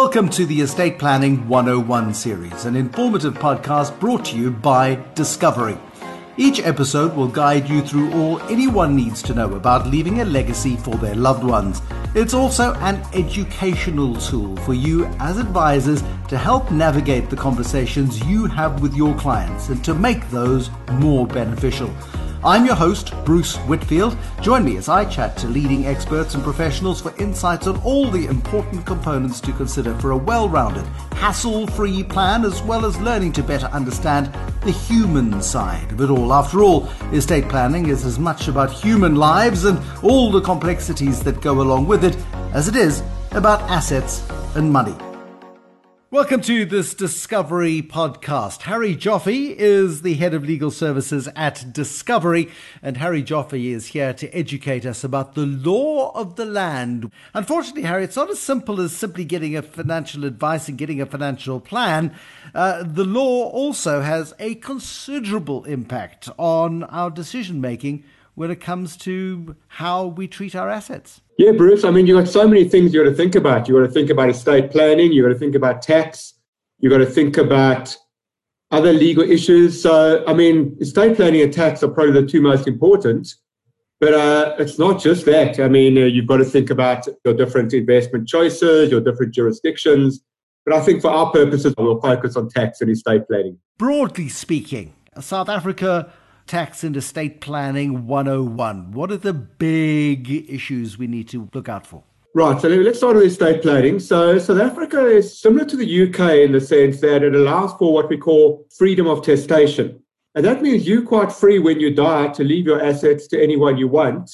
Welcome 0.00 0.28
to 0.30 0.46
the 0.46 0.60
Estate 0.60 0.96
Planning 0.96 1.48
101 1.48 2.14
series, 2.14 2.66
an 2.66 2.76
informative 2.76 3.34
podcast 3.34 3.98
brought 3.98 4.26
to 4.26 4.38
you 4.38 4.52
by 4.52 4.94
Discovery. 5.16 5.76
Each 6.36 6.60
episode 6.60 7.16
will 7.16 7.26
guide 7.26 7.68
you 7.68 7.82
through 7.82 8.12
all 8.12 8.40
anyone 8.42 8.94
needs 8.94 9.22
to 9.24 9.34
know 9.34 9.54
about 9.54 9.88
leaving 9.88 10.20
a 10.20 10.24
legacy 10.24 10.76
for 10.76 10.94
their 10.94 11.16
loved 11.16 11.42
ones. 11.42 11.82
It's 12.14 12.32
also 12.32 12.74
an 12.74 13.02
educational 13.12 14.14
tool 14.14 14.56
for 14.58 14.72
you 14.72 15.06
as 15.18 15.36
advisors 15.36 16.04
to 16.28 16.38
help 16.38 16.70
navigate 16.70 17.28
the 17.28 17.36
conversations 17.36 18.24
you 18.24 18.46
have 18.46 18.80
with 18.80 18.94
your 18.94 19.16
clients 19.16 19.68
and 19.68 19.84
to 19.84 19.94
make 19.94 20.30
those 20.30 20.70
more 20.92 21.26
beneficial. 21.26 21.92
I'm 22.44 22.64
your 22.64 22.76
host, 22.76 23.12
Bruce 23.24 23.56
Whitfield. 23.66 24.16
Join 24.42 24.64
me 24.64 24.76
as 24.76 24.88
I 24.88 25.04
chat 25.04 25.36
to 25.38 25.48
leading 25.48 25.86
experts 25.86 26.34
and 26.34 26.44
professionals 26.44 27.00
for 27.00 27.12
insights 27.16 27.66
on 27.66 27.78
all 27.78 28.08
the 28.08 28.26
important 28.26 28.86
components 28.86 29.40
to 29.40 29.52
consider 29.52 29.92
for 29.96 30.12
a 30.12 30.16
well 30.16 30.48
rounded, 30.48 30.86
hassle 31.16 31.66
free 31.66 32.04
plan, 32.04 32.44
as 32.44 32.62
well 32.62 32.86
as 32.86 32.96
learning 33.00 33.32
to 33.32 33.42
better 33.42 33.66
understand 33.66 34.32
the 34.62 34.70
human 34.70 35.42
side 35.42 35.90
of 35.90 36.00
it 36.00 36.10
all. 36.10 36.32
After 36.32 36.62
all, 36.62 36.88
estate 37.12 37.48
planning 37.48 37.88
is 37.88 38.04
as 38.04 38.20
much 38.20 38.46
about 38.46 38.70
human 38.70 39.16
lives 39.16 39.64
and 39.64 39.80
all 40.04 40.30
the 40.30 40.40
complexities 40.40 41.20
that 41.24 41.40
go 41.40 41.60
along 41.60 41.88
with 41.88 42.04
it 42.04 42.16
as 42.52 42.68
it 42.68 42.76
is 42.76 43.02
about 43.32 43.60
assets 43.62 44.24
and 44.54 44.72
money. 44.72 44.94
Welcome 46.10 46.40
to 46.44 46.64
this 46.64 46.94
Discovery 46.94 47.82
podcast. 47.82 48.62
Harry 48.62 48.96
Joffe 48.96 49.54
is 49.58 50.00
the 50.00 50.14
head 50.14 50.32
of 50.32 50.42
legal 50.42 50.70
services 50.70 51.28
at 51.36 51.70
Discovery, 51.74 52.48
and 52.80 52.96
Harry 52.96 53.22
Joffe 53.22 53.52
is 53.52 53.88
here 53.88 54.14
to 54.14 54.34
educate 54.34 54.86
us 54.86 55.04
about 55.04 55.34
the 55.34 55.44
law 55.44 56.10
of 56.14 56.36
the 56.36 56.46
land. 56.46 57.12
Unfortunately, 57.34 57.82
Harry, 57.82 58.04
it's 58.04 58.16
not 58.16 58.30
as 58.30 58.38
simple 58.38 58.80
as 58.80 58.96
simply 58.96 59.26
getting 59.26 59.54
a 59.54 59.60
financial 59.60 60.24
advice 60.24 60.66
and 60.66 60.78
getting 60.78 60.98
a 60.98 61.04
financial 61.04 61.60
plan. 61.60 62.16
Uh, 62.54 62.84
the 62.84 63.04
law 63.04 63.50
also 63.50 64.00
has 64.00 64.32
a 64.38 64.54
considerable 64.54 65.66
impact 65.66 66.30
on 66.38 66.84
our 66.84 67.10
decision 67.10 67.60
making 67.60 68.02
when 68.38 68.52
it 68.52 68.60
comes 68.60 68.96
to 68.96 69.56
how 69.66 70.06
we 70.06 70.28
treat 70.28 70.54
our 70.54 70.70
assets. 70.70 71.20
Yeah, 71.38 71.50
Bruce. 71.50 71.82
I 71.82 71.90
mean, 71.90 72.06
you've 72.06 72.24
got 72.24 72.30
so 72.30 72.46
many 72.46 72.68
things 72.68 72.94
you 72.94 73.02
got 73.02 73.10
to 73.10 73.16
think 73.16 73.34
about. 73.34 73.66
You've 73.66 73.76
got 73.80 73.88
to 73.88 73.92
think 73.92 74.10
about 74.10 74.30
estate 74.30 74.70
planning. 74.70 75.10
you've 75.10 75.26
got 75.26 75.32
to 75.32 75.38
think 75.38 75.56
about 75.56 75.82
tax. 75.82 76.34
you've 76.78 76.92
got 76.92 76.98
to 76.98 77.06
think 77.06 77.36
about 77.36 77.96
other 78.70 78.92
legal 78.92 79.28
issues. 79.28 79.82
So, 79.82 80.24
I 80.28 80.34
mean, 80.34 80.76
estate 80.80 81.16
planning 81.16 81.40
and 81.40 81.52
tax 81.52 81.82
are 81.82 81.88
probably 81.88 82.12
the 82.12 82.28
two 82.28 82.40
most 82.40 82.68
important. 82.68 83.28
But 83.98 84.14
uh, 84.14 84.54
it's 84.60 84.78
not 84.78 85.02
just 85.02 85.24
that. 85.24 85.58
I 85.58 85.66
mean, 85.66 85.98
uh, 85.98 86.02
you've 86.02 86.28
got 86.28 86.36
to 86.36 86.44
think 86.44 86.70
about 86.70 87.08
your 87.24 87.34
different 87.34 87.74
investment 87.74 88.28
choices, 88.28 88.92
your 88.92 89.00
different 89.00 89.34
jurisdictions. 89.34 90.20
But 90.64 90.76
I 90.76 90.80
think 90.80 91.02
for 91.02 91.10
our 91.10 91.32
purposes, 91.32 91.74
we'll 91.76 92.00
focus 92.00 92.36
on 92.36 92.48
tax 92.50 92.80
and 92.82 92.90
estate 92.90 93.26
planning. 93.26 93.58
Broadly 93.78 94.28
speaking, 94.28 94.94
South 95.18 95.48
Africa 95.48 96.12
Tax 96.48 96.82
and 96.82 96.96
Estate 96.96 97.42
Planning 97.42 98.06
101. 98.06 98.92
What 98.92 99.12
are 99.12 99.18
the 99.18 99.34
big 99.34 100.30
issues 100.48 100.98
we 100.98 101.06
need 101.06 101.28
to 101.28 101.48
look 101.52 101.68
out 101.68 101.86
for? 101.86 102.02
Right, 102.34 102.58
so 102.60 102.68
let's 102.68 102.98
start 102.98 103.16
with 103.16 103.24
estate 103.24 103.60
planning. 103.60 103.98
So, 103.98 104.38
South 104.38 104.58
Africa 104.58 105.06
is 105.06 105.38
similar 105.38 105.66
to 105.66 105.76
the 105.76 106.02
UK 106.04 106.46
in 106.46 106.52
the 106.52 106.60
sense 106.60 107.00
that 107.02 107.22
it 107.22 107.34
allows 107.34 107.74
for 107.74 107.92
what 107.92 108.08
we 108.08 108.16
call 108.16 108.66
freedom 108.76 109.06
of 109.06 109.20
testation. 109.20 110.00
And 110.34 110.44
that 110.44 110.62
means 110.62 110.86
you're 110.86 111.02
quite 111.02 111.32
free 111.32 111.58
when 111.58 111.80
you 111.80 111.94
die 111.94 112.28
to 112.28 112.44
leave 112.44 112.66
your 112.66 112.82
assets 112.82 113.26
to 113.28 113.42
anyone 113.42 113.76
you 113.76 113.88
want. 113.88 114.30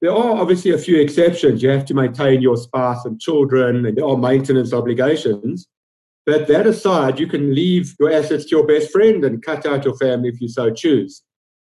There 0.00 0.12
are 0.12 0.40
obviously 0.40 0.70
a 0.70 0.78
few 0.78 0.98
exceptions. 0.98 1.62
You 1.62 1.68
have 1.70 1.84
to 1.86 1.94
maintain 1.94 2.40
your 2.40 2.56
spouse 2.56 3.04
and 3.04 3.20
children, 3.20 3.84
and 3.84 3.98
there 3.98 4.06
are 4.06 4.16
maintenance 4.16 4.72
obligations. 4.72 5.68
But 6.24 6.46
that 6.48 6.66
aside, 6.66 7.18
you 7.18 7.26
can 7.26 7.54
leave 7.54 7.94
your 8.00 8.12
assets 8.12 8.44
to 8.44 8.56
your 8.56 8.66
best 8.66 8.90
friend 8.92 9.24
and 9.24 9.42
cut 9.42 9.66
out 9.66 9.84
your 9.84 9.96
family 9.96 10.30
if 10.30 10.40
you 10.40 10.48
so 10.48 10.70
choose. 10.70 11.22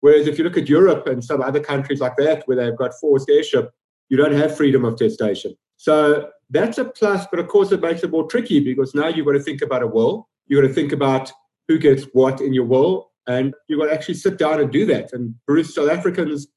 Whereas 0.02 0.28
if 0.28 0.38
you 0.38 0.44
look 0.44 0.58
at 0.58 0.70
Europe 0.70 1.08
and 1.08 1.24
some 1.24 1.42
other 1.42 1.60
countries 1.60 2.00
like 2.00 2.16
that, 2.18 2.44
where 2.46 2.58
they've 2.58 2.78
got 2.78 2.94
forced 3.00 3.30
heirship, 3.30 3.72
you 4.10 4.18
don't 4.18 4.34
have 4.34 4.56
freedom 4.56 4.86
of 4.86 4.96
testation. 4.96 5.54
So 5.78 6.30
that's 6.50 6.78
a 6.78 6.86
plus, 6.86 7.26
but 7.30 7.40
of 7.40 7.48
course 7.48 7.72
it 7.72 7.82
makes 7.82 8.04
it 8.04 8.12
more 8.12 8.28
tricky 8.28 8.60
because 8.60 8.96
now 8.96 9.08
you've 9.08 9.26
got 9.26 9.34
to 9.34 9.40
think 9.40 9.62
about 9.62 9.84
a 9.84 9.88
will. 9.88 10.28
You've 10.48 10.62
got 10.62 10.68
to 10.68 10.74
think 10.74 10.92
about 10.92 11.32
who 11.68 11.78
gets 11.78 12.06
what 12.14 12.42
in 12.42 12.54
your 12.54 12.66
will, 12.66 13.12
and 13.28 13.54
you've 13.68 13.80
got 13.80 13.88
to 13.88 13.94
actually 13.94 14.16
sit 14.16 14.38
down 14.38 14.60
and 14.60 14.72
do 14.72 14.86
that. 14.88 15.14
And 15.14 15.36
Bruce, 15.46 15.76
South 15.76 15.90
Africans 15.90 16.48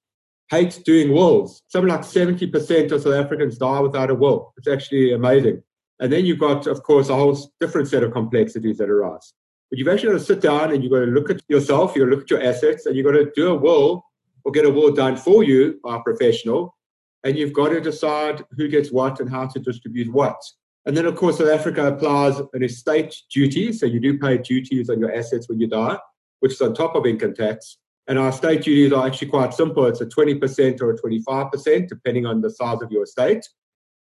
hate 0.51 0.81
doing 0.85 1.13
wills. 1.13 1.63
Something 1.69 1.91
like 1.91 2.01
70% 2.01 2.93
of 2.93 3.03
South 3.03 3.15
Africans 3.15 3.59
die 3.59 3.81
without 3.81 4.11
a 4.11 4.15
will. 4.15 4.53
It's 4.57 4.69
actually 4.69 5.13
amazing. 5.13 5.63
And 6.01 6.13
then 6.13 6.25
you've 6.25 6.39
got, 6.39 6.67
of 6.67 6.83
course, 6.83 7.09
a 7.09 7.15
whole 7.15 7.39
different 7.61 7.89
set 7.89 8.03
of 8.03 8.13
complexities 8.13 8.79
that 8.79 8.91
arise. 8.91 9.35
But 9.73 9.79
you've 9.79 9.89
actually 9.89 10.13
got 10.13 10.19
to 10.19 10.25
sit 10.25 10.43
down 10.43 10.71
and 10.71 10.83
you've 10.83 10.93
got 10.93 10.99
to 10.99 11.07
look 11.07 11.31
at 11.31 11.41
yourself, 11.49 11.95
to 11.95 12.05
look 12.05 12.25
at 12.25 12.31
your 12.31 12.43
assets, 12.43 12.85
and 12.85 12.95
you've 12.95 13.07
got 13.07 13.13
to 13.13 13.33
do 13.35 13.53
a 13.53 13.55
will 13.55 14.05
or 14.45 14.53
get 14.53 14.67
a 14.67 14.71
will 14.71 14.93
done 14.93 15.17
for 15.17 15.43
you 15.43 15.81
by 15.83 15.97
a 15.97 16.01
professional. 16.01 16.77
And 17.25 17.39
you've 17.39 17.55
got 17.55 17.71
to 17.71 17.81
decide 17.81 18.45
who 18.51 18.69
gets 18.69 18.93
what 18.93 19.19
and 19.19 19.31
how 19.31 19.47
to 19.47 19.59
distribute 19.59 20.13
what. 20.13 20.37
And 20.85 20.95
then, 20.95 21.07
of 21.07 21.17
course, 21.17 21.39
South 21.39 21.49
Africa 21.49 21.87
applies 21.87 22.39
an 22.53 22.63
estate 22.63 23.17
duty. 23.33 23.73
So 23.73 23.87
you 23.87 23.99
do 23.99 24.19
pay 24.19 24.37
duties 24.37 24.91
on 24.91 25.01
your 25.01 25.11
assets 25.11 25.49
when 25.49 25.59
you 25.59 25.69
die, 25.69 25.97
which 26.41 26.53
is 26.53 26.61
on 26.61 26.75
top 26.75 26.95
of 26.95 27.07
income 27.07 27.33
tax. 27.33 27.79
And 28.09 28.19
our 28.19 28.29
estate 28.29 28.65
duties 28.65 28.93
are 28.93 29.07
actually 29.07 29.29
quite 29.29 29.55
simple. 29.55 29.87
It's 29.87 30.03
a 30.03 30.07
20% 30.07 30.83
or 30.83 30.91
a 30.91 30.99
25%, 30.99 31.89
depending 31.89 32.27
on 32.27 32.43
the 32.43 32.51
size 32.51 32.83
of 32.83 32.93
your 32.93 33.05
estate. 33.05 33.49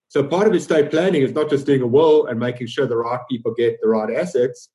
So 0.09 0.25
part 0.25 0.45
of 0.45 0.53
estate 0.53 0.91
planning 0.91 1.22
is 1.22 1.31
not 1.31 1.50
just 1.50 1.66
doing 1.66 1.84
a 1.84 1.88
will 1.88 2.25
and 2.25 2.38
making 2.38 2.68
sure 2.68 2.85
the 2.85 2.97
right 2.97 3.22
people 3.31 3.53
get 3.53 3.80
the 3.81 3.88
right 3.88 4.13
assets, 4.13 4.68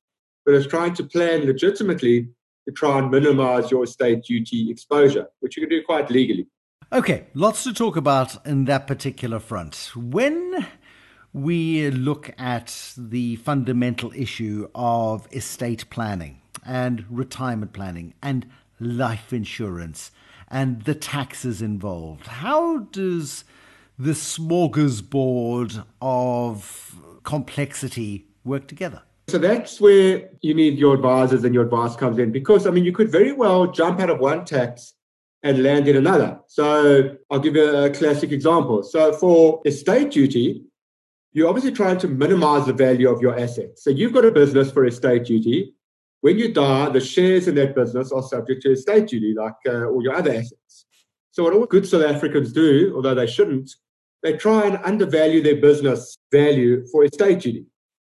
but 0.49 0.55
it's 0.55 0.65
trying 0.65 0.95
to 0.95 1.03
plan 1.03 1.45
legitimately 1.45 2.27
to 2.67 2.73
try 2.73 2.97
and 2.97 3.11
minimize 3.11 3.69
your 3.69 3.83
estate 3.83 4.23
duty 4.23 4.71
exposure, 4.71 5.27
which 5.41 5.55
you 5.55 5.61
can 5.61 5.69
do 5.69 5.83
quite 5.85 6.09
legally. 6.09 6.47
Okay, 6.91 7.27
lots 7.35 7.63
to 7.65 7.71
talk 7.71 7.95
about 7.95 8.43
in 8.47 8.65
that 8.65 8.87
particular 8.87 9.37
front. 9.37 9.91
When 9.95 10.65
we 11.33 11.91
look 11.91 12.31
at 12.39 12.95
the 12.97 13.35
fundamental 13.35 14.11
issue 14.15 14.67
of 14.73 15.27
estate 15.31 15.87
planning 15.91 16.41
and 16.65 17.05
retirement 17.11 17.71
planning 17.71 18.15
and 18.19 18.49
life 18.79 19.31
insurance 19.31 20.09
and 20.47 20.81
the 20.85 20.95
taxes 20.95 21.61
involved, 21.61 22.25
how 22.25 22.79
does 22.91 23.43
the 23.99 24.13
smorgasbord 24.13 25.85
of 26.01 26.95
complexity 27.21 28.25
work 28.43 28.65
together? 28.67 29.03
So 29.29 29.37
that's 29.37 29.79
where 29.79 30.29
you 30.41 30.55
need 30.55 30.79
your 30.79 30.95
advisors 30.95 31.43
and 31.43 31.53
your 31.53 31.63
advice 31.63 31.95
comes 31.95 32.17
in 32.17 32.31
because, 32.31 32.65
I 32.65 32.71
mean, 32.71 32.83
you 32.83 32.91
could 32.91 33.11
very 33.11 33.31
well 33.31 33.67
jump 33.71 33.99
out 33.99 34.09
of 34.09 34.19
one 34.19 34.43
tax 34.43 34.95
and 35.43 35.61
land 35.61 35.87
in 35.87 35.95
another. 35.95 36.39
So 36.47 37.15
I'll 37.29 37.39
give 37.39 37.55
you 37.55 37.75
a 37.75 37.89
classic 37.91 38.31
example. 38.31 38.81
So 38.81 39.13
for 39.13 39.61
estate 39.65 40.11
duty, 40.11 40.63
you're 41.31 41.47
obviously 41.47 41.71
trying 41.71 41.99
to 41.99 42.07
minimize 42.07 42.65
the 42.65 42.73
value 42.73 43.07
of 43.07 43.21
your 43.21 43.37
assets. 43.39 43.83
So 43.83 43.91
you've 43.91 44.13
got 44.13 44.25
a 44.25 44.31
business 44.31 44.71
for 44.71 44.85
estate 44.85 45.25
duty. 45.25 45.75
When 46.21 46.39
you 46.39 46.51
die, 46.51 46.89
the 46.89 46.99
shares 46.99 47.47
in 47.47 47.55
that 47.55 47.75
business 47.75 48.11
are 48.11 48.23
subject 48.23 48.63
to 48.63 48.71
estate 48.71 49.07
duty, 49.07 49.35
like 49.37 49.53
uh, 49.67 49.85
all 49.85 50.03
your 50.03 50.15
other 50.15 50.31
assets. 50.31 50.85
So 51.31 51.43
what 51.43 51.53
all 51.53 51.67
good 51.67 51.87
South 51.87 52.03
Africans 52.03 52.51
do, 52.51 52.93
although 52.95 53.13
they 53.13 53.27
shouldn't, 53.27 53.69
they 54.23 54.33
try 54.33 54.65
and 54.65 54.79
undervalue 54.83 55.43
their 55.43 55.57
business 55.57 56.17
value 56.31 56.85
for 56.87 57.05
estate 57.05 57.41
duty. 57.41 57.65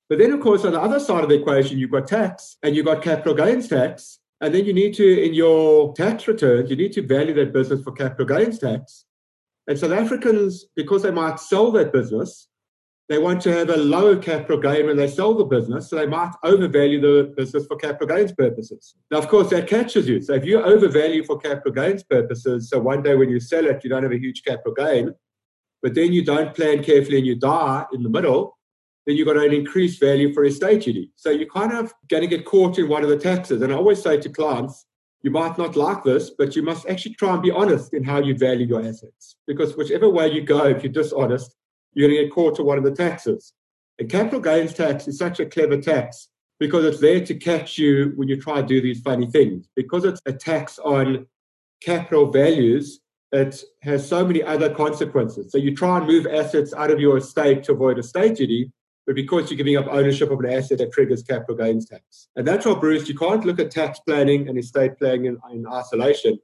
But 0.09 0.19
then, 0.19 0.31
of 0.31 0.41
course, 0.41 0.66
on 0.66 0.74
the 0.74 0.81
other 0.81 1.00
side 1.00 1.24
of 1.24 1.30
the 1.30 1.40
equation, 1.40 1.78
you've 1.78 1.91
got 1.91 2.08
tax 2.08 2.58
and 2.62 2.75
you've 2.75 2.86
got 2.86 3.02
capital 3.02 3.34
gains 3.34 3.68
tax. 3.68 4.19
And 4.41 4.53
then 4.53 4.66
you 4.66 4.74
need 4.74 4.94
to, 4.96 5.24
in 5.24 5.34
your 5.34 5.94
tax 5.94 6.28
returns, 6.28 6.69
you 6.69 6.75
need 6.75 6.91
to 6.94 7.02
value 7.02 7.34
that 7.36 7.53
business 7.53 7.81
for 7.81 7.94
capital 7.94 8.25
gains 8.25 8.59
tax. 8.59 9.06
And 9.68 9.80
South 9.80 9.94
Africans, 9.94 10.66
because 10.75 11.03
they 11.03 11.12
might 11.12 11.40
sell 11.40 11.72
that 11.72 11.94
business, 11.94 12.50
they 13.09 13.18
want 13.18 13.42
to 13.42 13.52
have 13.53 13.69
a 13.69 13.78
lower 13.78 14.18
capital 14.18 14.58
gain 14.59 14.88
when 14.88 14.97
they 14.97 15.08
sell 15.08 15.34
the 15.34 15.44
business. 15.46 15.89
So 15.89 15.95
they 15.95 16.07
might 16.07 16.33
overvalue 16.44 17.00
the 17.00 17.33
business 17.36 17.66
for 17.66 17.77
capital 17.77 18.07
gains 18.07 18.31
purposes. 18.33 18.95
Now, 19.12 19.19
of 19.19 19.27
course, 19.27 19.50
that 19.51 19.68
catches 19.68 20.07
you. 20.07 20.22
So 20.22 20.33
if 20.33 20.45
you 20.45 20.62
overvalue 20.62 21.24
for 21.24 21.38
capital 21.38 21.72
gains 21.72 22.04
purposes, 22.04 22.69
so 22.69 22.80
one 22.80 23.04
day 23.04 23.16
when 23.16 23.30
you 23.30 23.39
sell 23.39 23.66
it, 23.66 23.83
you 23.83 23.89
don't 23.89 24.04
have 24.04 24.12
a 24.12 24.19
huge 24.19 24.44
capital 24.44 24.74
gain, 24.74 25.13
but 25.81 25.95
then 25.95 26.13
you 26.13 26.24
don't 26.24 26.56
plan 26.56 26.83
carefully 26.83 27.18
and 27.18 27.27
you 27.27 27.36
die 27.36 27.86
in 27.94 28.04
the 28.04 28.10
middle, 28.10 28.57
then 29.05 29.15
you've 29.15 29.27
got 29.27 29.38
an 29.38 29.53
increased 29.53 30.00
value 30.00 30.33
for 30.33 30.45
estate 30.45 30.83
duty. 30.83 31.11
So 31.15 31.29
you're 31.29 31.50
kind 31.50 31.73
of 31.73 31.94
going 32.09 32.21
to 32.21 32.27
get 32.27 32.45
caught 32.45 32.79
in 32.79 32.88
one 32.88 33.03
of 33.03 33.09
the 33.09 33.17
taxes. 33.17 33.61
And 33.61 33.73
I 33.73 33.75
always 33.75 34.01
say 34.01 34.17
to 34.19 34.29
clients, 34.29 34.85
you 35.21 35.31
might 35.31 35.57
not 35.57 35.75
like 35.75 36.03
this, 36.03 36.31
but 36.38 36.55
you 36.55 36.63
must 36.63 36.88
actually 36.88 37.15
try 37.15 37.33
and 37.33 37.41
be 37.41 37.51
honest 37.51 37.94
in 37.94 38.03
how 38.03 38.19
you 38.19 38.35
value 38.35 38.67
your 38.67 38.81
assets. 38.81 39.38
Because 39.47 39.75
whichever 39.75 40.09
way 40.09 40.31
you 40.31 40.41
go, 40.41 40.65
if 40.65 40.83
you're 40.83 40.91
dishonest, 40.91 41.55
you're 41.94 42.07
going 42.07 42.17
to 42.17 42.25
get 42.25 42.33
caught 42.33 42.55
to 42.57 42.63
one 42.63 42.77
of 42.77 42.83
the 42.83 42.91
taxes. 42.91 43.53
And 44.00 44.09
capital 44.09 44.39
gains 44.39 44.73
tax 44.73 45.07
is 45.07 45.17
such 45.17 45.39
a 45.39 45.45
clever 45.45 45.79
tax 45.79 46.29
because 46.59 46.85
it's 46.85 47.00
there 47.00 47.23
to 47.25 47.35
catch 47.35 47.77
you 47.77 48.13
when 48.15 48.27
you 48.27 48.39
try 48.39 48.61
to 48.61 48.67
do 48.67 48.81
these 48.81 49.01
funny 49.01 49.27
things. 49.27 49.67
Because 49.75 50.03
it's 50.05 50.21
a 50.25 50.33
tax 50.33 50.79
on 50.79 51.27
capital 51.81 52.31
values, 52.31 53.00
it 53.31 53.63
has 53.81 54.07
so 54.07 54.25
many 54.25 54.44
other 54.44 54.73
consequences. 54.73 55.51
So 55.51 55.57
you 55.57 55.75
try 55.75 55.97
and 55.97 56.07
move 56.07 56.27
assets 56.27 56.73
out 56.73 56.91
of 56.91 57.00
your 57.00 57.17
estate 57.17 57.63
to 57.63 57.73
avoid 57.73 58.00
estate 58.00 58.35
duty, 58.35 58.71
but 59.05 59.15
because 59.15 59.50
you're 59.50 59.57
giving 59.57 59.77
up 59.77 59.88
ownership 59.89 60.31
of 60.31 60.39
an 60.39 60.51
asset 60.51 60.77
that 60.77 60.91
triggers 60.91 61.23
capital 61.23 61.55
gains 61.55 61.88
tax. 61.88 62.29
And 62.35 62.47
that's 62.47 62.65
why, 62.65 62.75
Bruce, 62.75 63.07
you 63.07 63.15
can't 63.15 63.45
look 63.45 63.59
at 63.59 63.71
tax 63.71 64.00
planning 64.00 64.47
and 64.47 64.57
estate 64.57 64.97
planning 64.97 65.25
in, 65.25 65.38
in 65.51 65.67
isolation. 65.67 66.39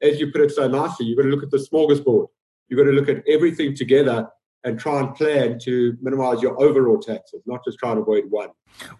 As 0.00 0.18
you 0.20 0.32
put 0.32 0.40
it 0.40 0.52
so 0.52 0.68
nicely, 0.68 1.06
you've 1.06 1.18
got 1.18 1.24
to 1.24 1.28
look 1.28 1.42
at 1.42 1.50
the 1.50 1.58
smorgasbord. 1.58 2.28
You've 2.68 2.78
got 2.78 2.84
to 2.84 2.92
look 2.92 3.08
at 3.08 3.22
everything 3.28 3.74
together 3.74 4.28
and 4.64 4.78
try 4.78 5.00
and 5.00 5.14
plan 5.14 5.58
to 5.60 5.96
minimize 6.00 6.42
your 6.42 6.60
overall 6.62 6.98
taxes, 6.98 7.42
not 7.46 7.64
just 7.64 7.78
try 7.78 7.90
and 7.90 8.00
avoid 8.00 8.24
one. 8.28 8.50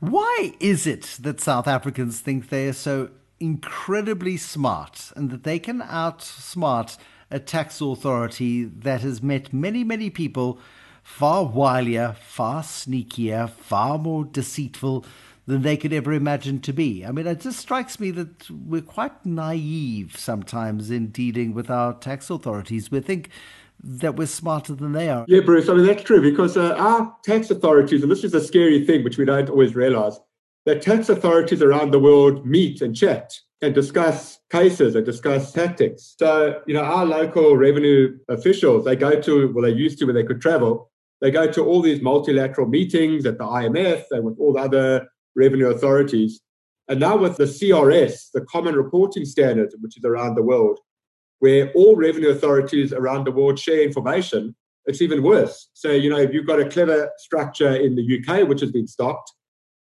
Why 0.01 0.55
is 0.61 0.87
it 0.87 1.19
that 1.21 1.41
South 1.41 1.67
Africans 1.67 2.21
think 2.21 2.49
they 2.49 2.69
are 2.69 2.73
so 2.73 3.11
incredibly 3.41 4.37
smart 4.37 5.13
and 5.17 5.31
that 5.31 5.45
they 5.45 5.59
can 5.59 5.81
outsmart 5.81 6.97
a 7.31 7.39
tax 7.39 7.81
authority 7.81 8.65
that 8.65 9.03
has 9.03 9.23
met 9.23 9.53
many, 9.53 9.85
many 9.85 10.11
people 10.11 10.59
far 11.09 11.45
wilier, 11.47 12.15
far 12.17 12.63
sneakier, 12.63 13.51
far 13.51 13.99
more 13.99 14.25
deceitful 14.25 15.05
than 15.47 15.63
they 15.63 15.77
could 15.77 15.93
ever 15.93 16.13
imagine 16.13 16.61
to 16.61 16.73
be. 16.73 17.05
I 17.05 17.11
mean, 17.11 17.27
it 17.27 17.41
just 17.41 17.59
strikes 17.59 17.99
me 17.99 18.13
that 18.13 18.49
we're 18.51 18.83
quite 18.83 19.27
naive 19.27 20.15
sometimes 20.17 20.93
in 20.93 21.09
dealing 21.09 21.55
with 21.55 21.71
our 21.71 21.95
tax 21.95 22.31
authorities. 22.31 22.93
We 22.93 23.01
think 23.01 23.31
that 23.83 24.15
we're 24.15 24.27
smarter 24.27 24.75
than 24.75 24.93
they 24.93 25.09
are. 25.09 25.25
Yeah, 25.27 25.41
Bruce, 25.41 25.69
I 25.69 25.75
mean, 25.75 25.87
that's 25.87 26.05
true 26.05 26.21
because 26.21 26.57
uh, 26.57 26.75
our 26.75 27.17
tax 27.25 27.51
authorities, 27.51 28.03
and 28.03 28.13
this 28.13 28.23
is 28.23 28.35
a 28.35 28.41
scary 28.41 28.85
thing 28.85 29.03
which 29.03 29.19
we 29.19 29.25
don't 29.25 29.51
always 29.51 29.75
realize, 29.75 30.21
that 30.67 30.83
tax 30.83 31.09
authorities 31.09 31.63
around 31.63 31.91
the 31.91 31.99
world 31.99 32.47
meet 32.47 32.81
and 32.83 32.95
chat 32.95 33.33
and 33.61 33.75
discuss 33.75 34.39
cases 34.51 34.95
and 34.95 35.05
discuss 35.05 35.53
tactics. 35.53 36.15
So, 36.19 36.61
you 36.67 36.75
know, 36.75 36.83
our 36.83 37.05
local 37.05 37.57
revenue 37.57 38.19
officials, 38.29 38.85
they 38.85 38.95
go 38.95 39.21
to, 39.21 39.53
well, 39.53 39.65
they 39.65 39.73
used 39.73 39.99
to 39.99 40.05
when 40.05 40.15
they 40.15 40.23
could 40.23 40.41
travel, 40.41 40.88
they 41.21 41.31
go 41.31 41.51
to 41.51 41.65
all 41.65 41.83
these 41.83 42.01
multilateral 42.01 42.69
meetings 42.69 43.27
at 43.27 43.39
the 43.39 43.45
IMF 43.45 44.05
and 44.11 44.25
with 44.25 44.39
all 44.39 44.53
the 44.53 44.61
other 44.61 45.09
revenue 45.35 45.69
authorities. 45.69 46.41
And 46.89 47.01
now 47.01 47.17
with 47.17 47.37
the 47.37 47.45
CRS, 47.45 48.31
the 48.33 48.43
Common 48.43 48.75
Reporting 48.75 49.25
Standard, 49.25 49.73
which 49.81 49.99
is 49.99 50.05
around 50.05 50.37
the 50.37 50.43
world, 50.43 50.79
where 51.41 51.71
all 51.73 51.97
revenue 51.97 52.31
authorities 52.31 52.93
around 52.93 53.25
the 53.25 53.33
world 53.33 53.59
share 53.59 53.83
information, 53.83 54.55
it's 54.87 55.03
even 55.03 55.23
worse. 55.23 55.69
So, 55.75 55.91
you 55.91 56.09
know, 56.09 56.19
if 56.19 56.33
you've 56.33 56.47
got 56.47 56.61
a 56.61 56.69
clever 56.69 57.11
structure 57.19 57.75
in 57.75 57.95
the 57.95 58.19
UK, 58.19 58.49
which 58.49 58.61
has 58.61 58.73
been 58.73 58.87
stopped, 58.87 59.33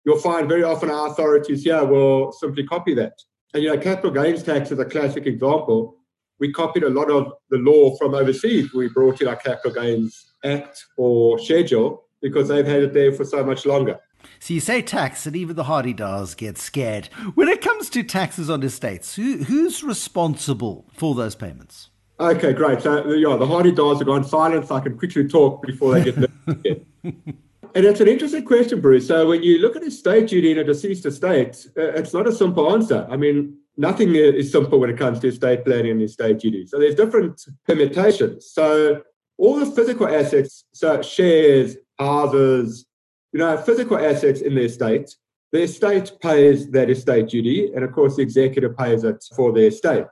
you'll 0.05 0.19
find 0.19 0.49
very 0.49 0.63
often 0.63 0.91
our 0.91 1.09
authorities 1.09 1.65
here 1.65 1.85
will 1.85 2.33
simply 2.33 2.65
copy 2.65 2.95
that. 2.95 3.15
And, 3.53 3.63
you 3.63 3.71
know, 3.71 3.79
capital 3.79 4.11
gains 4.11 4.43
tax 4.43 4.71
is 4.71 4.79
a 4.79 4.85
classic 4.85 5.27
example. 5.27 5.97
We 6.43 6.53
copied 6.53 6.83
a 6.83 6.91
lot 6.91 7.09
of 7.09 7.35
the 7.51 7.59
law 7.59 7.95
from 7.95 8.15
overseas. 8.15 8.75
We 8.75 8.89
brought 8.89 9.21
in 9.21 9.29
our 9.29 9.37
Capital 9.37 9.71
Gains 9.81 10.33
Act 10.43 10.87
or 10.97 11.39
schedule 11.39 12.03
because 12.21 12.49
they've 12.49 12.67
had 12.67 12.83
it 12.83 12.93
there 12.93 13.13
for 13.13 13.25
so 13.25 13.45
much 13.45 13.65
longer. 13.65 14.01
So 14.41 14.53
you 14.53 14.59
say 14.59 14.83
tax, 14.83 15.25
and 15.25 15.37
even 15.37 15.55
the 15.55 15.63
Hadedas 15.63 16.37
get 16.37 16.59
scared. 16.59 17.07
When 17.37 17.47
it 17.47 17.61
comes 17.61 17.89
to 17.91 18.03
taxes 18.03 18.51
on 18.51 18.65
estates, 18.65 19.15
who, 19.15 19.45
who's 19.45 19.85
responsible 19.85 20.85
for 20.95 21.15
those 21.15 21.37
payments? 21.37 21.91
Okay, 22.19 22.53
great. 22.53 22.83
So 22.83 23.13
yeah, 23.13 23.37
the 23.37 23.47
Hadedas 23.47 23.99
have 23.99 24.07
gone 24.09 24.25
silent. 24.25 24.67
So 24.67 24.75
I 24.75 24.81
can 24.81 24.99
quickly 24.99 25.29
talk 25.29 25.65
before 25.65 25.95
they 25.95 26.11
get. 26.11 26.17
There. 26.17 26.29
and 27.05 27.85
it's 27.87 28.01
an 28.01 28.09
interesting 28.09 28.45
question, 28.45 28.81
Bruce. 28.81 29.07
So 29.07 29.29
when 29.29 29.45
you 29.45 29.59
look 29.59 29.77
at 29.77 29.85
estate 29.85 30.27
duty 30.27 30.51
in 30.51 30.59
a 30.59 30.65
deceased 30.65 31.07
estate, 31.07 31.69
uh, 31.77 31.93
it's 31.93 32.13
not 32.13 32.27
a 32.27 32.33
simple 32.33 32.73
answer. 32.73 33.07
I 33.09 33.17
mean, 33.17 33.59
nothing 33.77 34.15
is 34.15 34.53
simple 34.53 34.79
when 34.79 34.91
it 34.91 34.99
comes 34.99 35.21
to 35.21 35.29
estate 35.29 35.65
planning 35.65 35.93
and 35.93 36.03
estate 36.03 36.39
duty. 36.39 36.67
So 36.67 36.79
there's 36.79 36.95
different 36.95 37.41
permutations. 37.67 38.51
So 38.53 39.03
all 39.39 39.59
the 39.59 39.67
physical 39.67 40.09
assets, 40.09 40.65
so 40.73 41.03
shares, 41.03 41.77
houses, 41.99 42.87
you 43.33 43.39
know, 43.41 43.57
physical 43.57 43.99
assets 43.99 44.41
in 44.41 44.55
the 44.55 44.63
estate, 44.63 45.17
the 45.53 45.63
estate 45.63 46.13
pays 46.21 46.71
that 46.71 46.91
estate 46.91 47.29
duty, 47.29 47.73
and 47.75 47.85
of 47.85 47.93
course, 47.93 48.17
the 48.17 48.23
executor 48.23 48.71
pays 48.71 49.05
it 49.05 49.23
for 49.37 49.53
the 49.53 49.67
estate. 49.67 50.07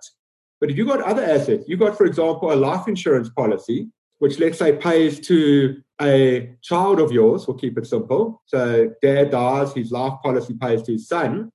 But 0.61 0.71
if 0.71 0.77
you've 0.77 0.89
got 0.89 1.01
other 1.01 1.23
assets, 1.23 1.65
you've 1.67 1.81
got, 1.81 1.97
for 1.97 2.05
example, 2.05 2.53
a 2.53 2.55
life 2.55 2.89
insurance 2.89 3.31
policy, 3.31 3.89
which 4.19 4.39
let's 4.39 4.59
say 4.59 4.77
pays 4.77 5.19
to 5.29 5.81
a 6.01 6.55
child 6.63 7.01
of 7.01 7.11
yours, 7.11 7.47
we'll 7.47 7.57
keep 7.57 7.79
it 7.79 7.87
simple. 7.87 8.43
So 8.47 8.91
dad 9.01 9.31
dies, 9.31 9.73
his 9.73 9.91
life 9.91 10.15
policy 10.23 10.55
pays 10.55 10.83
to 10.83 10.93
his 10.93 11.09
son. 11.09 11.51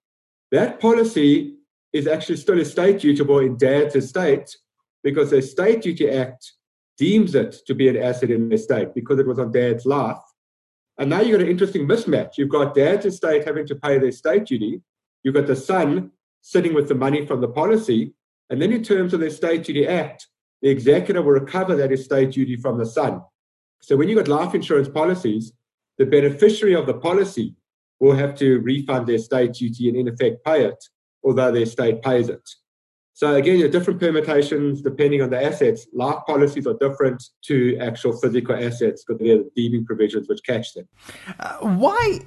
That 0.52 0.80
policy 0.80 1.58
is 1.96 2.08
actually 2.08 2.36
still 2.36 2.60
estate 2.60 2.98
dutiable 2.98 3.46
in 3.46 3.56
dad's 3.56 3.96
estate 3.96 4.54
because 5.02 5.30
the 5.30 5.38
Estate 5.38 5.82
Duty 5.82 6.10
Act 6.10 6.52
deems 6.98 7.36
it 7.36 7.56
to 7.68 7.74
be 7.74 7.88
an 7.88 7.96
asset 7.96 8.32
in 8.32 8.50
the 8.50 8.56
estate 8.56 8.90
because 8.94 9.18
it 9.18 9.26
was 9.26 9.40
on 9.40 9.54
dad's 9.54 9.86
life. 9.86 10.20
And 10.98 11.10
now 11.10 11.22
you've 11.22 11.40
got 11.40 11.46
an 11.46 11.52
interesting 11.52 11.88
mismatch. 11.88 12.38
You've 12.38 12.50
got 12.50 12.76
dad's 12.76 13.06
estate 13.06 13.46
having 13.46 13.66
to 13.68 13.76
pay 13.76 13.98
the 13.98 14.08
estate 14.08 14.46
duty. 14.46 14.82
You've 15.24 15.36
got 15.36 15.48
the 15.48 15.56
son 15.56 16.12
sitting 16.42 16.74
with 16.74 16.90
the 16.90 16.96
money 16.96 17.26
from 17.26 17.40
the 17.40 17.48
policy. 17.48 18.14
And 18.50 18.62
then 18.62 18.74
in 18.74 18.84
terms 18.84 19.14
of 19.14 19.22
the 19.22 19.28
Estate 19.28 19.64
Duty 19.64 19.88
Act, 19.88 20.28
the 20.62 20.70
executor 20.70 21.22
will 21.22 21.32
recover 21.32 21.76
that 21.78 21.94
estate 21.94 22.32
duty 22.32 22.58
from 22.58 22.78
the 22.78 22.86
son. 22.86 23.22
So 23.82 23.96
when 23.96 24.10
you've 24.10 24.18
got 24.18 24.28
life 24.28 24.54
insurance 24.54 24.90
policies, 24.90 25.54
the 25.98 26.06
beneficiary 26.06 26.76
of 26.76 26.88
the 26.88 26.94
policy 26.94 27.56
will 28.00 28.16
have 28.16 28.36
to 28.36 28.60
refund 28.60 29.08
their 29.08 29.18
state 29.18 29.54
duty 29.54 29.88
and 29.88 29.98
in 29.98 30.08
effect 30.08 30.44
pay 30.44 30.66
it, 30.66 30.84
although 31.26 31.52
their 31.52 31.66
state 31.66 32.02
pays 32.02 32.30
it. 32.30 32.48
So 33.14 33.36
again, 33.36 33.60
your 33.60 33.70
different 33.70 34.02
permutations 34.02 34.82
depending 34.82 35.22
on 35.22 35.30
the 35.30 35.42
assets. 35.42 35.88
Life 35.94 36.20
policies 36.28 36.68
are 36.68 36.78
different 36.82 37.24
to 37.46 37.78
actual 37.78 38.12
physical 38.18 38.56
assets 38.56 39.06
because 39.06 39.22
they're 39.22 39.38
the 39.38 39.50
deeming 39.56 39.86
provisions 39.86 40.28
which 40.28 40.44
catch 40.46 40.74
them. 40.74 40.86
Uh, 41.40 41.58
why 41.60 42.20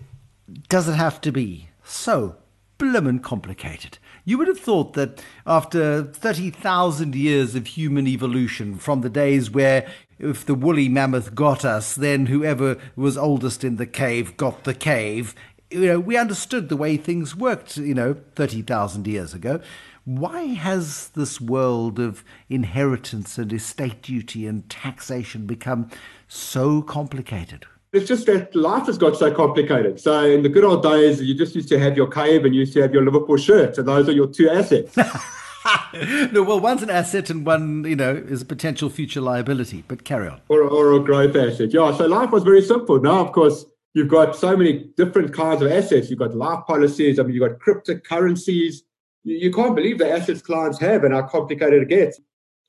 does 0.71 0.89
it 0.89 0.95
have 0.95 1.21
to 1.21 1.31
be 1.31 1.69
so 1.85 2.37
bloomin' 2.79 3.19
complicated? 3.19 3.99
You 4.25 4.39
would 4.39 4.49
have 4.49 4.61
thought 4.61 4.95
that 4.95 5.23
after 5.47 6.05
30,000 6.05 7.15
years 7.15 7.55
of 7.55 7.67
human 7.67 8.06
evolution, 8.06 8.79
from 8.79 9.03
the 9.03 9.11
days 9.11 9.50
where 9.50 9.87
if 10.19 10.45
the 10.45 10.55
woolly 10.55 10.89
mammoth 10.89 11.35
got 11.35 11.65
us, 11.65 11.95
then 11.95 12.27
whoever 12.27 12.77
was 12.97 13.17
oldest 13.17 13.62
in 13.62 13.77
the 13.77 13.87
cave 13.87 14.37
got 14.37 14.65
the 14.65 14.75
cave. 14.75 15.35
You 15.70 15.87
know, 15.87 16.00
we 16.00 16.17
understood 16.17 16.69
the 16.69 16.76
way 16.76 16.97
things 16.97 17.37
worked, 17.37 17.76
you 17.76 17.94
know, 17.94 18.17
30,000 18.35 19.06
years 19.06 19.35
ago. 19.35 19.61
Why 20.05 20.44
has 20.44 21.09
this 21.09 21.41
world 21.41 21.99
of 21.99 22.25
inheritance 22.49 23.37
and 23.37 23.53
estate 23.53 24.00
duty 24.00 24.47
and 24.47 24.69
taxation 24.70 25.47
become 25.47 25.91
so 26.26 26.81
complicated? 26.81 27.67
It's 27.93 28.09
just 28.09 28.26
that 28.26 28.55
life 28.55 28.87
has 28.87 28.97
got 28.97 29.17
so 29.17 29.31
complicated. 29.31 30.00
So 30.00 30.25
in 30.25 30.43
the 30.43 30.49
good 30.49 30.65
old 30.65 30.82
days, 30.82 31.20
you 31.20 31.35
just 31.35 31.55
used 31.55 31.69
to 31.71 31.79
have 31.79 31.97
your 31.97 32.09
cave 32.09 32.45
and 32.45 32.54
you 32.54 32.61
used 32.61 32.73
to 32.75 32.83
have 32.83 32.92
your 32.92 33.04
Liverpool 33.04 33.37
shirt, 33.37 33.76
and 33.76 33.88
those 33.88 34.09
are 34.09 34.12
your 34.12 34.28
two 34.28 34.49
assets. 34.49 34.97
no, 36.33 36.42
well, 36.42 36.61
one's 36.61 36.83
an 36.83 36.90
asset 36.90 37.31
and 37.31 37.47
one, 37.47 37.85
you 37.85 37.97
know, 37.97 38.14
is 38.14 38.42
a 38.42 38.45
potential 38.45 38.90
future 38.90 39.21
liability. 39.21 39.85
But 39.88 40.04
carry 40.04 40.28
on. 40.28 40.40
Or, 40.49 40.62
or 40.62 40.92
a 40.95 41.00
growth 41.00 41.35
asset. 41.35 41.73
Yeah. 41.73 41.97
So 41.97 42.07
life 42.07 42.31
was 42.31 42.45
very 42.45 42.62
simple. 42.62 43.00
Now, 43.00 43.21
of 43.21 43.33
course, 43.33 43.64
you've 43.95 44.09
got 44.09 44.37
so 44.37 44.57
many 44.57 44.90
different 44.97 45.33
kinds 45.33 45.62
of 45.62 45.71
assets. 45.71 46.11
You've 46.11 46.18
got 46.18 46.35
life 46.35 46.64
policies. 46.66 47.18
I 47.18 47.23
mean, 47.23 47.35
you've 47.35 47.49
got 47.49 47.59
cryptocurrencies 47.59 48.83
you 49.28 49.52
can't 49.52 49.76
believe 49.76 49.99
the 49.99 50.11
assets 50.11 50.40
clients 50.40 50.78
have 50.80 51.04
and 51.04 51.12
how 51.12 51.23
complicated 51.23 51.83
it 51.83 51.88
gets. 51.88 52.21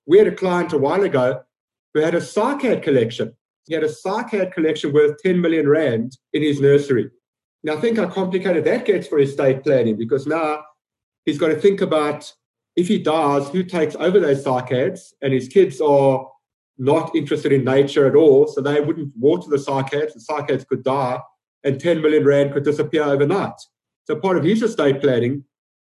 We 0.06 0.18
had 0.18 0.28
a 0.28 0.36
client 0.36 0.74
a 0.74 0.78
while 0.78 1.04
ago 1.04 1.42
who 1.94 2.02
had 2.02 2.16
a 2.16 2.20
cycad 2.20 2.84
collection. 2.84 3.34
He 3.68 3.74
had 3.74 3.84
a 3.84 3.90
cycad 3.90 4.54
collection 4.54 4.92
worth 4.92 5.22
10 5.24 5.40
million 5.40 5.70
rand 5.70 6.18
in 6.34 6.42
his 6.42 6.60
nursery. 6.60 7.10
Now, 7.64 7.80
think 7.80 7.98
how 7.98 8.08
complicated 8.08 8.66
that 8.66 8.86
gets 8.86 9.08
for 9.08 9.20
estate 9.20 9.64
planning 9.64 9.98
because 9.98 10.26
now 10.26 10.64
he's 11.26 11.38
got 11.38 11.50
to 11.50 11.60
think 11.60 11.82
about 11.82 12.32
if 12.76 12.88
he 12.88 12.98
dies, 12.98 13.50
who 13.50 13.64
takes 13.64 13.96
over 13.96 14.20
those 14.20 14.44
cycads, 14.44 15.14
and 15.22 15.34
his 15.34 15.50
kids 15.50 15.82
are 15.82 16.26
not 16.80 17.14
interested 17.16 17.52
in 17.52 17.64
nature 17.64 18.08
at 18.08 18.16
all, 18.16 18.48
so 18.48 18.62
they 18.62 18.80
wouldn't 18.80 19.12
water 19.18 19.50
the 19.50 19.58
cycads. 19.58 20.14
The 20.14 20.26
cycads 20.30 20.66
could 20.66 20.84
die, 20.84 21.20
and 21.64 21.80
10 21.80 22.02
million 22.02 22.26
rand 22.26 22.54
could 22.54 22.64
disappear 22.64 23.04
overnight. 23.04 23.60
So 24.06 24.16
part 24.16 24.38
of 24.38 24.44
his 24.44 24.64
estate 24.64 25.02
planning 25.02 25.44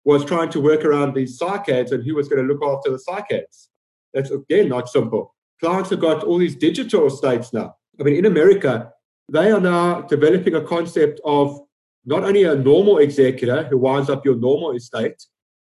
was 0.04 0.24
trying 0.24 0.50
to 0.50 0.60
work 0.60 0.84
around 0.84 1.14
these 1.14 1.38
cycads 1.38 1.92
and 1.92 2.04
who 2.04 2.14
was 2.16 2.28
going 2.28 2.46
to 2.46 2.52
look 2.52 2.62
after 2.62 2.90
the 2.90 3.02
cycads. 3.08 3.68
That's 4.12 4.30
again 4.30 4.68
not 4.68 4.88
simple. 4.88 5.34
Clients 5.60 5.90
have 5.90 6.00
got 6.00 6.24
all 6.24 6.38
these 6.38 6.56
digital 6.56 7.06
estates 7.06 7.52
now. 7.52 7.76
I 7.98 8.02
mean, 8.02 8.16
in 8.16 8.26
America, 8.26 8.92
they 9.30 9.50
are 9.50 9.60
now 9.60 10.02
developing 10.02 10.54
a 10.54 10.60
concept 10.60 11.20
of 11.24 11.60
not 12.04 12.24
only 12.24 12.44
a 12.44 12.54
normal 12.54 12.98
executor 12.98 13.64
who 13.64 13.78
winds 13.78 14.10
up 14.10 14.24
your 14.24 14.36
normal 14.36 14.72
estate, 14.72 15.22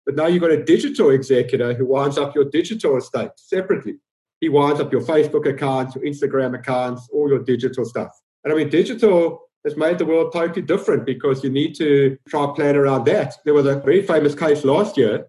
but 0.05 0.17
now 0.17 0.27
you've 0.27 0.43
got 0.43 0.51
a 0.51 0.65
digital 0.65 1.11
executor 1.11 1.73
who 1.73 1.87
winds 1.87 2.19
up 2.19 2.35
your 2.35 2.45
digital 2.45 2.97
estate 2.97 3.31
separately. 3.37 3.95
He 4.47 4.51
winds 4.51 4.79
up 4.81 4.93
your 4.93 5.01
Facebook 5.01 5.45
accounts, 5.45 5.97
your 5.97 6.05
Instagram 6.05 6.57
accounts, 6.57 7.09
all 7.13 7.29
your 7.29 7.43
digital 7.43 7.85
stuff. 7.85 8.13
And 8.45 8.53
I 8.53 8.57
mean, 8.57 8.69
digital 8.69 9.41
has 9.65 9.77
made 9.77 9.99
the 9.99 10.07
world 10.07 10.33
totally 10.33 10.63
different 10.63 11.05
because 11.05 11.43
you 11.43 11.51
need 11.51 11.75
to 11.79 12.17
try 12.29 12.47
plan 12.55 12.77
around 12.77 13.07
that. 13.07 13.35
There 13.45 13.55
was 13.55 13.67
a 13.67 13.81
very 13.81 14.07
famous 14.07 14.37
case 14.37 14.65
last 14.65 14.97
year 14.97 15.27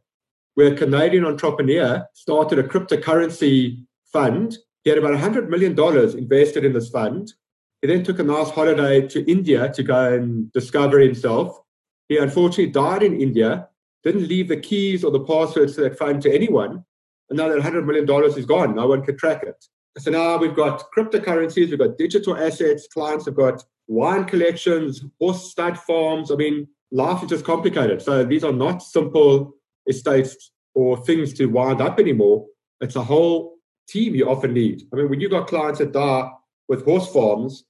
where 0.53 0.71
a 0.71 0.77
Canadian 0.77 1.25
entrepreneur 1.25 2.05
started 2.13 2.59
a 2.59 2.63
cryptocurrency 2.63 3.83
fund. 4.13 4.55
He 4.83 4.91
had 4.91 4.99
about 4.99 5.19
$100 5.19 5.49
million 5.49 5.71
invested 6.15 6.63
in 6.63 6.73
this 6.73 6.89
fund. 6.89 7.33
He 7.81 7.87
then 7.87 8.03
took 8.03 8.19
a 8.19 8.23
nice 8.23 8.51
holiday 8.51 9.07
to 9.07 9.27
India 9.27 9.73
to 9.73 9.81
go 9.81 10.13
and 10.13 10.53
discover 10.53 10.99
himself. 10.99 11.59
He 12.07 12.19
unfortunately 12.19 12.71
died 12.71 13.01
in 13.01 13.19
India, 13.19 13.67
didn't 14.03 14.27
leave 14.27 14.47
the 14.47 14.57
keys 14.57 15.03
or 15.03 15.09
the 15.09 15.21
passwords 15.21 15.73
to 15.73 15.81
that 15.81 15.97
fund 15.97 16.21
to 16.21 16.31
anyone. 16.31 16.83
That 17.29 17.51
$100 17.51 17.85
million 17.85 18.37
is 18.37 18.45
gone, 18.45 18.75
no 18.75 18.87
one 18.87 19.03
can 19.03 19.17
track 19.17 19.43
it. 19.43 19.65
So 19.97 20.11
now 20.11 20.37
we've 20.37 20.55
got 20.55 20.85
cryptocurrencies, 20.95 21.69
we've 21.69 21.79
got 21.79 21.97
digital 21.97 22.37
assets, 22.37 22.87
clients 22.87 23.25
have 23.25 23.35
got 23.35 23.63
wine 23.87 24.25
collections, 24.25 25.03
horse 25.19 25.51
stud 25.51 25.77
farms. 25.77 26.31
I 26.31 26.35
mean, 26.35 26.67
life 26.91 27.23
is 27.23 27.29
just 27.29 27.45
complicated. 27.45 28.01
So 28.01 28.23
these 28.23 28.43
are 28.43 28.53
not 28.53 28.83
simple 28.83 29.53
estates 29.89 30.51
or 30.75 30.97
things 30.97 31.33
to 31.33 31.47
wind 31.47 31.81
up 31.81 31.99
anymore. 31.99 32.45
It's 32.79 32.95
a 32.95 33.03
whole 33.03 33.55
team 33.87 34.15
you 34.15 34.29
often 34.29 34.53
need. 34.53 34.83
I 34.93 34.97
mean, 34.97 35.09
when 35.09 35.19
you've 35.19 35.31
got 35.31 35.47
clients 35.47 35.79
that 35.79 35.93
die 35.93 36.29
with 36.67 36.85
horse 36.85 37.11
farms, 37.11 37.65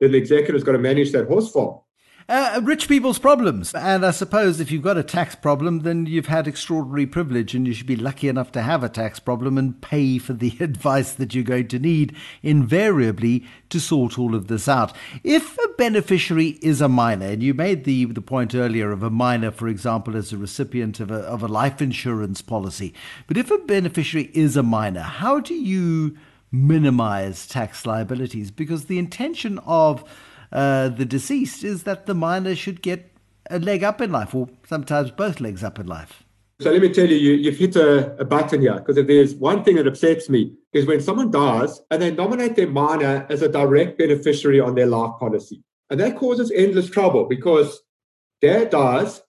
then 0.00 0.12
the 0.12 0.18
executive's 0.18 0.64
got 0.64 0.72
to 0.72 0.78
manage 0.78 1.12
that 1.12 1.26
horse 1.28 1.50
farm. 1.50 1.80
Uh, 2.28 2.60
rich 2.64 2.88
people's 2.88 3.20
problems. 3.20 3.72
And 3.72 4.04
I 4.04 4.10
suppose 4.10 4.58
if 4.58 4.72
you've 4.72 4.82
got 4.82 4.98
a 4.98 5.04
tax 5.04 5.36
problem, 5.36 5.80
then 5.80 6.06
you've 6.06 6.26
had 6.26 6.48
extraordinary 6.48 7.06
privilege 7.06 7.54
and 7.54 7.68
you 7.68 7.72
should 7.72 7.86
be 7.86 7.94
lucky 7.94 8.28
enough 8.28 8.50
to 8.52 8.62
have 8.62 8.82
a 8.82 8.88
tax 8.88 9.20
problem 9.20 9.56
and 9.56 9.80
pay 9.80 10.18
for 10.18 10.32
the 10.32 10.56
advice 10.60 11.12
that 11.12 11.36
you're 11.36 11.44
going 11.44 11.68
to 11.68 11.78
need 11.78 12.16
invariably 12.42 13.46
to 13.68 13.78
sort 13.78 14.18
all 14.18 14.34
of 14.34 14.48
this 14.48 14.66
out. 14.66 14.92
If 15.22 15.56
a 15.56 15.68
beneficiary 15.78 16.58
is 16.62 16.80
a 16.80 16.88
minor, 16.88 17.26
and 17.26 17.44
you 17.44 17.54
made 17.54 17.84
the, 17.84 18.06
the 18.06 18.20
point 18.20 18.56
earlier 18.56 18.90
of 18.90 19.04
a 19.04 19.10
minor, 19.10 19.52
for 19.52 19.68
example, 19.68 20.16
as 20.16 20.32
a 20.32 20.36
recipient 20.36 20.98
of 20.98 21.12
a, 21.12 21.20
of 21.20 21.44
a 21.44 21.48
life 21.48 21.80
insurance 21.80 22.42
policy, 22.42 22.92
but 23.28 23.36
if 23.36 23.52
a 23.52 23.58
beneficiary 23.58 24.32
is 24.34 24.56
a 24.56 24.64
minor, 24.64 25.02
how 25.02 25.38
do 25.38 25.54
you 25.54 26.16
minimize 26.50 27.46
tax 27.46 27.86
liabilities? 27.86 28.50
Because 28.50 28.86
the 28.86 28.98
intention 28.98 29.60
of 29.60 30.02
uh, 30.52 30.88
the 30.88 31.04
deceased 31.04 31.64
is 31.64 31.82
that 31.84 32.06
the 32.06 32.14
minor 32.14 32.54
should 32.54 32.82
get 32.82 33.12
a 33.50 33.58
leg 33.58 33.84
up 33.84 34.00
in 34.00 34.10
life, 34.10 34.34
or 34.34 34.48
sometimes 34.66 35.10
both 35.10 35.40
legs 35.40 35.62
up 35.62 35.78
in 35.78 35.86
life. 35.86 36.24
So 36.58 36.70
let 36.70 36.80
me 36.80 36.88
tell 36.88 37.06
you, 37.06 37.16
you 37.16 37.50
have 37.50 37.58
hit 37.58 37.76
a, 37.76 38.16
a 38.18 38.24
button 38.24 38.62
here 38.62 38.74
because 38.74 38.96
if 38.96 39.06
there's 39.06 39.34
one 39.34 39.62
thing 39.62 39.76
that 39.76 39.86
upsets 39.86 40.30
me 40.30 40.54
is 40.72 40.86
when 40.86 41.02
someone 41.02 41.30
dies 41.30 41.82
and 41.90 42.00
they 42.00 42.10
nominate 42.10 42.56
their 42.56 42.66
minor 42.66 43.26
as 43.28 43.42
a 43.42 43.48
direct 43.48 43.98
beneficiary 43.98 44.58
on 44.58 44.74
their 44.74 44.86
life 44.86 45.12
policy. 45.20 45.62
And 45.90 46.00
that 46.00 46.16
causes 46.16 46.50
endless 46.50 46.88
trouble 46.88 47.26
because 47.26 47.82
dad 48.40 48.70
dies, 48.70 49.20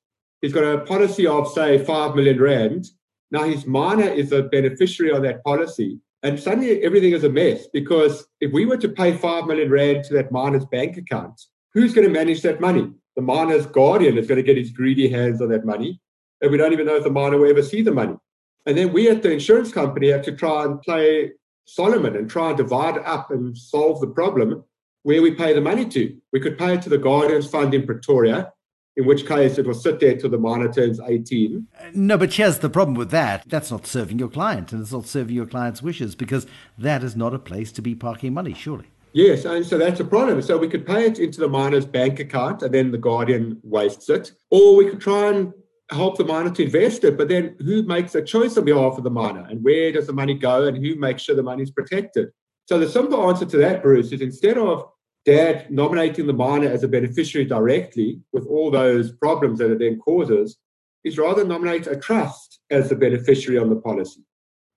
he's 0.42 0.54
got 0.54 0.64
a 0.64 0.86
policy 0.86 1.28
of, 1.28 1.52
say, 1.52 1.84
5 1.84 2.16
million 2.16 2.42
Rand. 2.42 2.88
Now 3.30 3.44
his 3.44 3.66
minor 3.66 4.08
is 4.08 4.32
a 4.32 4.44
beneficiary 4.44 5.12
on 5.12 5.22
that 5.24 5.44
policy. 5.44 6.00
And 6.28 6.38
suddenly 6.38 6.84
everything 6.84 7.14
is 7.14 7.24
a 7.24 7.30
mess 7.30 7.68
because 7.72 8.28
if 8.42 8.52
we 8.52 8.66
were 8.66 8.76
to 8.76 8.90
pay 8.90 9.16
5 9.16 9.46
million 9.46 9.72
Rand 9.72 10.04
to 10.06 10.14
that 10.16 10.30
minor's 10.30 10.66
bank 10.66 10.98
account, 10.98 11.42
who's 11.74 11.94
going 11.94 12.06
to 12.06 12.14
manage 12.14 12.42
that 12.42 12.60
money? 12.60 12.92
The 13.16 13.22
minor's 13.22 13.66
guardian 13.66 14.18
is 14.18 14.28
going 14.28 14.36
to 14.36 14.44
get 14.44 14.58
his 14.58 14.72
greedy 14.72 15.08
hands 15.08 15.42
on 15.42 15.48
that 15.52 15.66
money. 15.66 16.02
And 16.42 16.52
we 16.52 16.58
don't 16.58 16.74
even 16.74 16.86
know 16.86 16.98
if 16.98 17.06
the 17.06 17.10
miner 17.10 17.38
will 17.38 17.50
ever 17.50 17.64
see 17.64 17.82
the 17.82 17.94
money. 17.94 18.18
And 18.66 18.78
then 18.78 18.92
we 18.92 19.10
at 19.10 19.24
the 19.24 19.32
insurance 19.32 19.72
company 19.72 20.10
have 20.10 20.24
to 20.24 20.34
try 20.34 20.66
and 20.66 20.82
play 20.82 21.32
Solomon 21.64 22.18
and 22.18 22.30
try 22.30 22.50
and 22.50 22.58
divide 22.58 22.98
up 22.98 23.32
and 23.32 23.58
solve 23.58 24.02
the 24.02 24.08
problem 24.08 24.66
where 25.04 25.22
we 25.22 25.32
pay 25.32 25.54
the 25.54 25.62
money 25.62 25.86
to. 25.86 26.14
We 26.34 26.42
could 26.42 26.58
pay 26.58 26.74
it 26.74 26.82
to 26.82 26.90
the 26.90 26.98
Guardians 26.98 27.50
Fund 27.50 27.74
in 27.74 27.86
Pretoria, 27.86 28.52
in 28.98 29.06
which 29.06 29.28
case 29.28 29.60
it 29.60 29.66
will 29.66 29.76
sit 29.76 30.00
there 30.00 30.18
till 30.18 30.30
the 30.30 30.40
minor 30.40 30.74
turns 30.74 31.00
18. 31.00 31.68
No, 31.94 32.18
but 32.18 32.34
here's 32.34 32.60
the 32.60 32.70
problem 32.70 32.96
with 32.96 33.12
that. 33.12 33.44
That's 33.48 33.70
not 33.70 33.86
serving 33.86 34.18
your 34.18 34.28
client, 34.28 34.74
and 34.74 34.82
it's 34.82 34.92
not 34.92 35.06
serving 35.06 35.36
your 35.36 35.46
client's 35.46 35.84
wishes 35.84 36.16
because 36.16 36.48
that 36.80 37.04
is 37.04 37.16
not 37.16 37.34
a 37.34 37.40
place 37.40 37.72
to 37.74 37.82
be 37.84 37.94
parking 37.94 38.34
money, 38.34 38.56
surely. 38.56 38.88
Yes, 39.14 39.46
and 39.46 39.66
so 39.66 39.78
that's 39.78 40.00
a 40.00 40.06
problem. 40.06 40.42
So 40.42 40.58
we 40.58 40.68
could 40.68 40.86
pay 40.86 41.06
it 41.06 41.20
into 41.20 41.40
the 41.40 41.48
minor's 41.48 41.86
bank 41.86 42.20
account 42.20 42.64
and 42.64 42.74
then 42.74 42.92
the 42.92 42.98
guardian 42.98 43.60
wastes 43.64 44.10
it. 44.10 44.32
Or 44.50 44.76
we 44.76 44.90
could 44.90 45.00
try 45.00 45.30
and 45.30 45.54
help 45.92 46.18
the 46.18 46.26
minor 46.26 46.50
to 46.50 46.64
invest 46.64 47.04
it, 47.04 47.18
but 47.18 47.28
then 47.28 47.56
who 47.60 47.84
makes 47.84 48.16
a 48.16 48.22
choice 48.22 48.58
on 48.58 48.66
behalf 48.66 48.98
of 48.98 49.04
the 49.04 49.10
miner 49.10 49.48
and 49.50 49.64
where 49.64 49.92
does 49.92 50.08
the 50.08 50.14
money 50.14 50.34
go 50.34 50.66
and 50.66 50.78
who 50.78 50.96
makes 50.96 51.22
sure 51.22 51.36
the 51.36 51.44
money 51.44 51.64
is 51.64 51.72
protected? 51.72 52.30
So 52.66 52.78
the 52.78 52.90
simple 52.90 53.30
answer 53.30 53.46
to 53.46 53.58
that, 53.58 53.82
Bruce, 53.82 54.12
is 54.12 54.22
instead 54.22 54.58
of 54.58 54.90
dad 55.28 55.70
nominating 55.70 56.26
the 56.26 56.34
minor 56.34 56.70
as 56.70 56.84
a 56.84 56.88
beneficiary 56.88 57.46
directly 57.46 58.22
with 58.32 58.48
all 58.48 58.72
those 58.72 59.12
problems 59.12 59.60
that 59.60 59.70
it 59.70 59.80
then 59.80 60.00
causes 60.00 60.58
is 61.04 61.18
rather 61.18 61.44
nominate 61.44 61.86
a 61.86 61.98
trust 61.98 62.62
as 62.72 62.88
the 62.88 62.96
beneficiary 62.96 63.60
on 63.60 63.70
the 63.70 63.76
policy. 63.76 64.22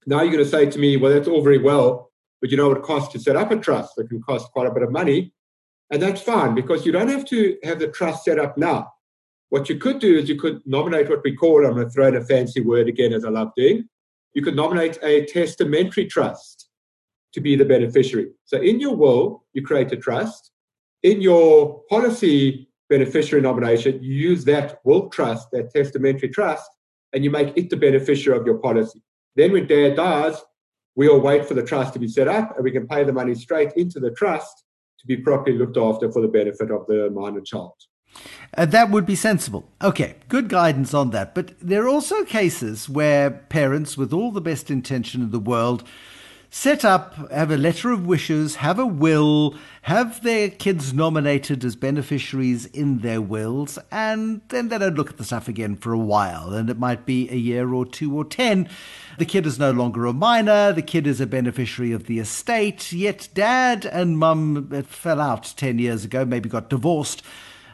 Now 0.07 0.23
you're 0.23 0.33
going 0.33 0.45
to 0.45 0.51
say 0.51 0.69
to 0.69 0.79
me, 0.79 0.97
well, 0.97 1.13
that's 1.13 1.29
all 1.29 1.43
very 1.43 1.59
well, 1.59 2.11
but 2.41 2.51
you 2.51 2.57
know 2.57 2.69
what 2.69 2.79
it 2.79 2.83
costs 2.83 3.13
to 3.13 3.21
set 3.21 3.37
up 3.37 3.53
a 3.53 3.57
trust? 3.57 3.93
It 3.97 4.09
can 4.09 4.21
cost 4.23 4.51
quite 4.51 4.67
a 4.67 4.73
bit 4.73 4.83
of 4.83 4.91
money. 4.91 5.33
And 5.93 6.03
that's 6.03 6.21
fine 6.21 6.57
because 6.57 6.85
you 6.85 6.91
don't 6.91 7.09
have 7.09 7.25
to 7.27 7.57
have 7.63 7.79
the 7.79 7.89
trust 7.89 8.25
set 8.25 8.41
up 8.41 8.59
now. 8.59 8.93
What 9.51 9.69
you 9.69 9.77
could 9.77 10.01
do 10.01 10.17
is 10.17 10.29
you 10.29 10.39
could 10.39 10.63
nominate 10.67 11.09
what 11.09 11.23
we 11.23 11.37
call, 11.37 11.65
I'm 11.65 11.75
going 11.75 11.87
to 11.87 11.91
throw 11.91 12.09
in 12.09 12.17
a 12.17 12.25
fancy 12.25 12.61
word 12.61 12.89
again, 12.89 13.13
as 13.13 13.25
I 13.25 13.29
love 13.29 13.53
doing. 13.57 13.89
You 14.33 14.43
could 14.43 14.57
nominate 14.57 14.99
a 15.03 15.27
testamentary 15.27 16.07
trust 16.07 16.70
to 17.33 17.41
be 17.41 17.57
the 17.57 17.65
beneficiary. 17.65 18.31
So 18.45 18.61
in 18.61 18.81
your 18.81 18.97
will, 18.97 19.45
you 19.53 19.63
create 19.63 19.93
a 19.93 19.97
trust. 19.97 20.51
In 21.03 21.21
your 21.21 21.83
policy 21.89 22.69
beneficiary 22.89 23.43
nomination, 23.43 24.03
you 24.03 24.15
use 24.15 24.45
that 24.45 24.81
will 24.85 25.09
trust, 25.09 25.49
that 25.53 25.73
testamentary 25.73 26.29
trust, 26.29 26.69
and 27.13 27.25
you 27.25 27.31
make 27.31 27.57
it 27.57 27.71
the 27.71 27.77
beneficiary 27.77 28.39
of 28.39 28.47
your 28.47 28.59
policy. 28.59 29.03
Then 29.37 29.53
when 29.53 29.67
dad 29.67 29.97
dies, 29.97 30.43
we 30.97 31.09
all 31.09 31.21
wait 31.21 31.47
for 31.47 31.55
the 31.55 31.63
trust 31.63 31.93
to 31.95 31.99
be 31.99 32.09
set 32.09 32.29
up 32.29 32.57
and 32.57 32.65
we 32.65 32.73
can 32.73 32.87
pay 32.87 33.05
the 33.05 33.13
money 33.13 33.35
straight 33.35 33.73
into 33.77 34.01
the 34.01 34.11
trust 34.11 34.65
to 34.99 35.07
be 35.07 35.17
properly 35.17 35.57
looked 35.57 35.77
after 35.77 36.11
for 36.11 36.21
the 36.21 36.29
benefit 36.29 36.71
of 36.71 36.87
the 36.87 37.11
minor 37.11 37.41
child. 37.41 37.73
Uh, 38.57 38.67
that 38.67 38.91
would 38.91 39.07
be 39.07 39.15
sensible. 39.15 39.65
Okay, 39.81 40.17
good 40.29 40.49
guidance 40.49 40.93
on 40.93 41.11
that. 41.11 41.35
But 41.35 41.55
there 41.61 41.85
are 41.85 41.89
also 41.89 42.25
cases 42.25 42.89
where 42.89 43.31
parents, 43.31 43.97
with 43.97 44.13
all 44.13 44.33
the 44.33 44.41
best 44.41 44.71
intention 44.71 45.23
in 45.23 45.31
the 45.31 45.39
world, 45.39 45.85
set 46.51 46.85
up, 46.85 47.31
have 47.31 47.51
a 47.51 47.57
letter 47.57 47.93
of 47.93 48.05
wishes, 48.05 48.57
have 48.57 48.79
a 48.79 48.87
will, 48.87 49.55
have 49.83 50.23
their 50.23 50.51
kids 50.51 50.93
nominated 50.93 51.65
as 51.65 51.77
beneficiaries 51.77 52.67
in 52.67 52.99
their 52.99 53.21
wills, 53.21 53.79
and 53.91 54.41
then 54.49 54.69
they 54.69 54.79
don't 54.79 54.97
look 54.97 55.11
at 55.11 55.17
the 55.17 55.25
stuff 55.25 55.47
again 55.47 55.77
for 55.77 55.93
a 55.93 55.99
while. 55.99 56.53
And 56.53 56.69
it 56.69 56.79
might 56.79 57.07
be 57.07 57.31
a 57.31 57.37
year 57.37 57.73
or 57.73 57.87
two 57.87 58.17
or 58.17 58.25
ten. 58.25 58.69
The 59.19 59.25
kid 59.25 59.47
is 59.47 59.59
no 59.59 59.71
longer 59.71 60.07
a 60.07 60.13
minor, 60.13 60.73
the 60.73 60.83
kid 60.83 61.07
is 61.07 61.21
a 61.21 61.27
beneficiary 61.27 61.93
of 61.93 62.05
the 62.05 62.19
estate, 62.19 62.93
yet 62.93 63.29
dad 63.33 63.87
and 63.87 64.19
mum 64.19 64.83
fell 64.83 65.21
out 65.21 65.55
10 65.57 65.79
years 65.79 66.05
ago, 66.05 66.25
maybe 66.25 66.49
got 66.49 66.69
divorced 66.69 67.23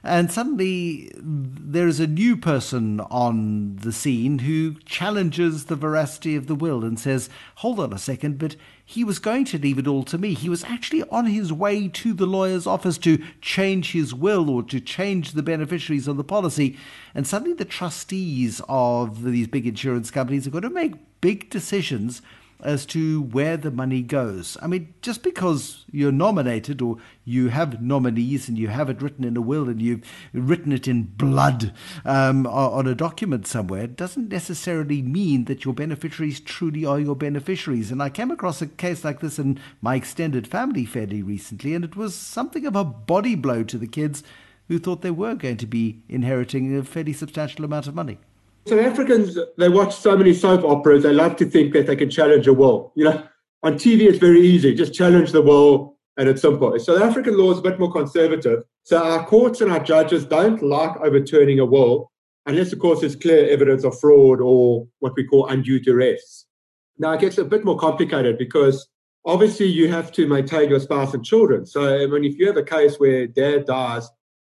and 0.06 0.30
suddenly 0.30 1.10
there 1.16 1.88
is 1.88 1.98
a 1.98 2.06
new 2.06 2.36
person 2.36 3.00
on 3.00 3.76
the 3.76 3.92
scene 3.92 4.38
who 4.40 4.74
challenges 4.84 5.64
the 5.64 5.76
veracity 5.76 6.36
of 6.36 6.46
the 6.46 6.54
will 6.54 6.84
and 6.84 6.98
says, 6.98 7.28
Hold 7.56 7.80
on 7.80 7.92
a 7.92 7.98
second, 7.98 8.38
but 8.38 8.56
he 8.84 9.02
was 9.02 9.18
going 9.18 9.44
to 9.46 9.58
leave 9.58 9.78
it 9.78 9.88
all 9.88 10.04
to 10.04 10.16
me. 10.16 10.32
He 10.32 10.48
was 10.48 10.62
actually 10.64 11.02
on 11.10 11.26
his 11.26 11.52
way 11.52 11.88
to 11.88 12.12
the 12.14 12.26
lawyer's 12.26 12.66
office 12.66 12.98
to 12.98 13.22
change 13.40 13.92
his 13.92 14.14
will 14.14 14.48
or 14.48 14.62
to 14.62 14.80
change 14.80 15.32
the 15.32 15.42
beneficiaries 15.42 16.06
of 16.06 16.16
the 16.16 16.24
policy. 16.24 16.78
And 17.12 17.26
suddenly 17.26 17.54
the 17.54 17.64
trustees 17.64 18.62
of 18.68 19.24
these 19.24 19.48
big 19.48 19.66
insurance 19.66 20.12
companies 20.12 20.46
are 20.46 20.50
going 20.50 20.62
to 20.62 20.70
make 20.70 21.20
big 21.20 21.50
decisions 21.50 22.22
as 22.62 22.86
to 22.86 23.22
where 23.22 23.56
the 23.56 23.70
money 23.70 24.02
goes. 24.02 24.56
I 24.62 24.66
mean, 24.66 24.94
just 25.02 25.22
because 25.22 25.84
you're 25.90 26.12
nominated 26.12 26.80
or 26.80 26.96
you 27.24 27.48
have 27.48 27.82
nominees 27.82 28.48
and 28.48 28.58
you 28.58 28.68
have 28.68 28.88
it 28.88 29.02
written 29.02 29.24
in 29.24 29.36
a 29.36 29.40
will 29.40 29.68
and 29.68 29.80
you've 29.80 30.02
written 30.32 30.72
it 30.72 30.88
in 30.88 31.04
blood 31.04 31.72
um, 32.04 32.46
on 32.46 32.86
a 32.86 32.94
document 32.94 33.46
somewhere 33.46 33.86
doesn't 33.86 34.28
necessarily 34.30 35.02
mean 35.02 35.44
that 35.44 35.64
your 35.64 35.74
beneficiaries 35.74 36.40
truly 36.40 36.84
are 36.84 37.00
your 37.00 37.16
beneficiaries. 37.16 37.90
And 37.90 38.02
I 38.02 38.10
came 38.10 38.30
across 38.30 38.62
a 38.62 38.66
case 38.66 39.04
like 39.04 39.20
this 39.20 39.38
in 39.38 39.60
my 39.80 39.96
extended 39.96 40.46
family 40.46 40.84
fairly 40.84 41.22
recently, 41.22 41.74
and 41.74 41.84
it 41.84 41.96
was 41.96 42.14
something 42.14 42.66
of 42.66 42.76
a 42.76 42.84
body 42.84 43.34
blow 43.34 43.64
to 43.64 43.78
the 43.78 43.86
kids 43.86 44.22
who 44.68 44.78
thought 44.78 45.02
they 45.02 45.10
were 45.10 45.34
going 45.34 45.56
to 45.58 45.66
be 45.66 46.02
inheriting 46.08 46.76
a 46.76 46.82
fairly 46.82 47.12
substantial 47.12 47.64
amount 47.64 47.86
of 47.86 47.94
money. 47.94 48.18
South 48.66 48.80
Africans, 48.80 49.38
they 49.58 49.68
watch 49.68 49.94
so 49.94 50.16
many 50.16 50.34
soap 50.34 50.64
operas, 50.64 51.04
they 51.04 51.12
love 51.12 51.36
to 51.36 51.44
think 51.44 51.72
that 51.72 51.86
they 51.86 51.94
can 51.94 52.10
challenge 52.10 52.48
a 52.48 52.52
will. 52.52 52.92
You 52.96 53.04
know, 53.04 53.28
on 53.62 53.74
TV, 53.74 54.02
it's 54.02 54.18
very 54.18 54.40
easy. 54.40 54.74
Just 54.74 54.92
challenge 54.92 55.30
the 55.30 55.40
will 55.40 55.96
and 56.16 56.28
it's 56.28 56.42
simple. 56.42 56.76
South 56.80 57.00
African 57.00 57.38
law 57.38 57.52
is 57.52 57.58
a 57.58 57.62
bit 57.62 57.78
more 57.78 57.92
conservative. 57.92 58.64
So 58.82 59.02
our 59.02 59.24
courts 59.24 59.60
and 59.60 59.70
our 59.70 59.78
judges 59.78 60.24
don't 60.24 60.62
like 60.62 60.96
overturning 60.96 61.60
a 61.60 61.64
will 61.64 62.10
unless, 62.46 62.72
of 62.72 62.80
course, 62.80 63.00
there's 63.00 63.14
clear 63.14 63.48
evidence 63.48 63.84
of 63.84 63.98
fraud 64.00 64.40
or 64.40 64.88
what 64.98 65.14
we 65.16 65.24
call 65.24 65.46
undue 65.46 65.78
duress. 65.78 66.46
Now, 66.98 67.12
it 67.12 67.20
gets 67.20 67.38
a 67.38 67.44
bit 67.44 67.64
more 67.64 67.78
complicated 67.78 68.36
because 68.36 68.88
obviously 69.24 69.66
you 69.66 69.92
have 69.92 70.10
to 70.12 70.26
maintain 70.26 70.70
your 70.70 70.80
spouse 70.80 71.14
and 71.14 71.24
children. 71.24 71.66
So, 71.66 72.02
I 72.02 72.06
mean, 72.06 72.24
if 72.24 72.36
you 72.36 72.46
have 72.48 72.56
a 72.56 72.64
case 72.64 72.96
where 72.96 73.28
dad 73.28 73.66
dies, 73.66 74.08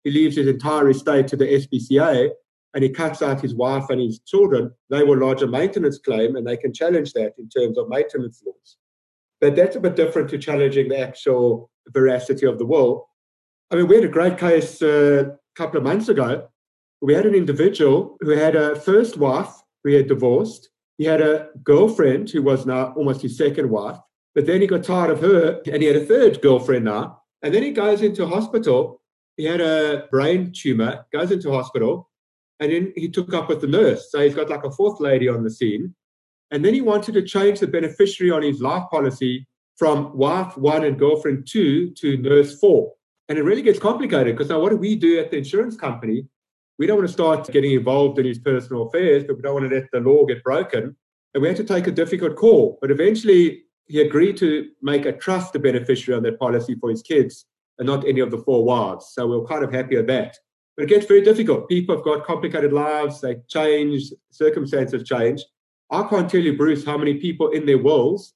he 0.04 0.10
leaves 0.10 0.36
his 0.36 0.46
entire 0.46 0.88
estate 0.88 1.28
to 1.28 1.36
the 1.36 1.44
SPCA, 1.44 2.30
and 2.74 2.84
he 2.84 2.90
cuts 2.90 3.22
out 3.22 3.40
his 3.40 3.54
wife 3.54 3.84
and 3.90 4.00
his 4.00 4.20
children, 4.20 4.70
they 4.90 5.02
will 5.02 5.18
lodge 5.18 5.42
a 5.42 5.46
maintenance 5.46 5.98
claim 5.98 6.36
and 6.36 6.46
they 6.46 6.56
can 6.56 6.72
challenge 6.72 7.12
that 7.14 7.32
in 7.38 7.48
terms 7.48 7.78
of 7.78 7.88
maintenance 7.88 8.42
laws. 8.44 8.76
But 9.40 9.56
that's 9.56 9.76
a 9.76 9.80
bit 9.80 9.96
different 9.96 10.28
to 10.30 10.38
challenging 10.38 10.88
the 10.88 10.98
actual 10.98 11.70
veracity 11.88 12.46
of 12.46 12.58
the 12.58 12.66
will. 12.66 13.08
I 13.70 13.76
mean, 13.76 13.88
we 13.88 13.96
had 13.96 14.04
a 14.04 14.08
great 14.08 14.38
case 14.38 14.82
uh, 14.82 15.24
a 15.30 15.56
couple 15.56 15.78
of 15.78 15.84
months 15.84 16.08
ago. 16.08 16.48
We 17.00 17.14
had 17.14 17.26
an 17.26 17.34
individual 17.34 18.16
who 18.20 18.30
had 18.30 18.56
a 18.56 18.76
first 18.76 19.16
wife 19.16 19.52
who 19.84 19.92
had 19.92 20.08
divorced. 20.08 20.70
He 20.98 21.04
had 21.04 21.20
a 21.20 21.48
girlfriend 21.62 22.30
who 22.30 22.42
was 22.42 22.66
now 22.66 22.92
almost 22.96 23.22
his 23.22 23.36
second 23.38 23.70
wife, 23.70 23.96
but 24.34 24.46
then 24.46 24.60
he 24.60 24.66
got 24.66 24.82
tired 24.82 25.10
of 25.10 25.20
her 25.20 25.62
and 25.70 25.80
he 25.80 25.88
had 25.88 25.96
a 25.96 26.04
third 26.04 26.42
girlfriend 26.42 26.84
now. 26.84 27.22
And 27.42 27.54
then 27.54 27.62
he 27.62 27.70
goes 27.70 28.02
into 28.02 28.26
hospital. 28.26 29.00
He 29.36 29.44
had 29.44 29.60
a 29.60 30.08
brain 30.10 30.52
tumor, 30.52 31.06
goes 31.12 31.30
into 31.30 31.52
hospital, 31.52 32.07
and 32.60 32.72
then 32.72 32.92
he 32.96 33.08
took 33.08 33.32
up 33.34 33.48
with 33.48 33.60
the 33.60 33.66
nurse. 33.66 34.10
So 34.10 34.20
he's 34.20 34.34
got 34.34 34.50
like 34.50 34.64
a 34.64 34.70
fourth 34.70 35.00
lady 35.00 35.28
on 35.28 35.44
the 35.44 35.50
scene. 35.50 35.94
And 36.50 36.64
then 36.64 36.74
he 36.74 36.80
wanted 36.80 37.12
to 37.12 37.22
change 37.22 37.60
the 37.60 37.66
beneficiary 37.66 38.30
on 38.30 38.42
his 38.42 38.60
life 38.60 38.84
policy 38.90 39.46
from 39.76 40.16
wife 40.16 40.56
one 40.56 40.84
and 40.84 40.98
girlfriend 40.98 41.46
two 41.46 41.90
to 41.90 42.16
nurse 42.16 42.58
four. 42.58 42.92
And 43.28 43.38
it 43.38 43.42
really 43.42 43.62
gets 43.62 43.78
complicated 43.78 44.36
because 44.36 44.48
now 44.48 44.60
what 44.60 44.70
do 44.70 44.76
we 44.76 44.96
do 44.96 45.20
at 45.20 45.30
the 45.30 45.36
insurance 45.36 45.76
company? 45.76 46.26
We 46.78 46.86
don't 46.86 46.96
want 46.96 47.08
to 47.08 47.12
start 47.12 47.50
getting 47.52 47.72
involved 47.72 48.18
in 48.18 48.24
his 48.24 48.38
personal 48.38 48.88
affairs, 48.88 49.24
but 49.24 49.36
we 49.36 49.42
don't 49.42 49.54
want 49.54 49.68
to 49.68 49.74
let 49.74 49.90
the 49.92 50.00
law 50.00 50.24
get 50.24 50.42
broken. 50.42 50.96
And 51.34 51.42
we 51.42 51.48
had 51.48 51.56
to 51.58 51.64
take 51.64 51.86
a 51.86 51.92
difficult 51.92 52.36
call. 52.36 52.78
But 52.80 52.90
eventually 52.90 53.64
he 53.86 54.00
agreed 54.00 54.36
to 54.38 54.68
make 54.82 55.04
a 55.04 55.12
trust 55.12 55.52
the 55.52 55.58
beneficiary 55.58 56.16
on 56.16 56.22
that 56.24 56.38
policy 56.38 56.76
for 56.80 56.90
his 56.90 57.02
kids 57.02 57.46
and 57.78 57.86
not 57.86 58.06
any 58.06 58.20
of 58.20 58.30
the 58.30 58.38
four 58.38 58.64
wives. 58.64 59.10
So 59.12 59.26
we 59.26 59.38
we're 59.38 59.46
kind 59.46 59.64
of 59.64 59.72
happy 59.72 59.96
with 59.96 60.06
that. 60.08 60.36
But 60.78 60.84
it 60.84 60.90
gets 60.90 61.06
very 61.06 61.22
difficult. 61.22 61.68
People 61.68 61.96
have 61.96 62.04
got 62.04 62.24
complicated 62.24 62.72
lives, 62.72 63.20
they 63.20 63.38
change, 63.48 64.12
circumstances 64.30 65.02
change. 65.02 65.44
I 65.90 66.04
can't 66.04 66.30
tell 66.30 66.40
you, 66.40 66.56
Bruce, 66.56 66.84
how 66.84 66.96
many 66.96 67.14
people 67.14 67.48
in 67.48 67.66
their 67.66 67.78
wills 67.78 68.34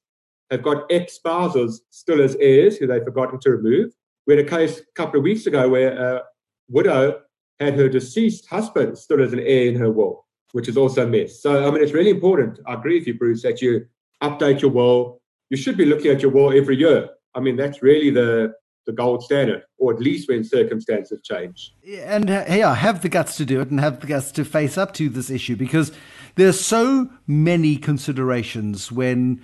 have 0.51 0.61
got 0.61 0.83
ex 0.91 1.13
spouses 1.13 1.83
still 1.89 2.21
as 2.21 2.35
heirs 2.41 2.75
who 2.75 2.85
they've 2.85 3.01
forgotten 3.01 3.39
to 3.39 3.51
remove. 3.51 3.93
We 4.27 4.35
had 4.35 4.45
a 4.45 4.49
case 4.49 4.79
a 4.79 4.83
couple 4.93 5.19
of 5.19 5.23
weeks 5.23 5.47
ago 5.47 5.69
where 5.69 5.97
a 5.97 6.23
widow 6.67 7.21
had 7.61 7.75
her 7.75 7.87
deceased 7.87 8.47
husband 8.47 8.97
still 8.97 9.23
as 9.23 9.31
an 9.31 9.39
heir 9.39 9.67
in 9.67 9.75
her 9.75 9.89
will, 9.89 10.25
which 10.51 10.67
is 10.67 10.75
also 10.75 11.05
a 11.05 11.07
mess. 11.07 11.41
So, 11.41 11.65
I 11.65 11.71
mean, 11.71 11.81
it's 11.81 11.93
really 11.93 12.09
important. 12.09 12.59
I 12.67 12.73
agree 12.73 12.99
with 12.99 13.07
you, 13.07 13.13
Bruce, 13.13 13.43
that 13.43 13.61
you 13.61 13.85
update 14.21 14.61
your 14.61 14.71
will. 14.71 15.21
You 15.49 15.55
should 15.55 15.77
be 15.77 15.85
looking 15.85 16.11
at 16.11 16.21
your 16.21 16.31
will 16.31 16.51
every 16.51 16.75
year. 16.75 17.07
I 17.35 17.39
mean, 17.39 17.55
that's 17.55 17.81
really 17.81 18.09
the 18.09 18.53
the 18.85 18.91
gold 18.91 19.23
standard, 19.23 19.63
or 19.77 19.93
at 19.93 19.99
least 19.99 20.29
when 20.29 20.43
circumstances 20.43 21.21
change. 21.23 21.73
And 22.03 22.29
uh, 22.29 22.45
yeah, 22.49 22.73
have 22.75 23.01
the 23.01 23.09
guts 23.09 23.37
to 23.37 23.45
do 23.45 23.61
it 23.61 23.69
and 23.69 23.79
have 23.79 23.99
the 23.99 24.07
guts 24.07 24.31
to 24.33 24.45
face 24.45 24.77
up 24.77 24.93
to 24.95 25.09
this 25.09 25.29
issue 25.29 25.55
because 25.55 25.91
there's 26.35 26.59
so 26.59 27.09
many 27.27 27.77
considerations 27.77 28.91
when 28.91 29.41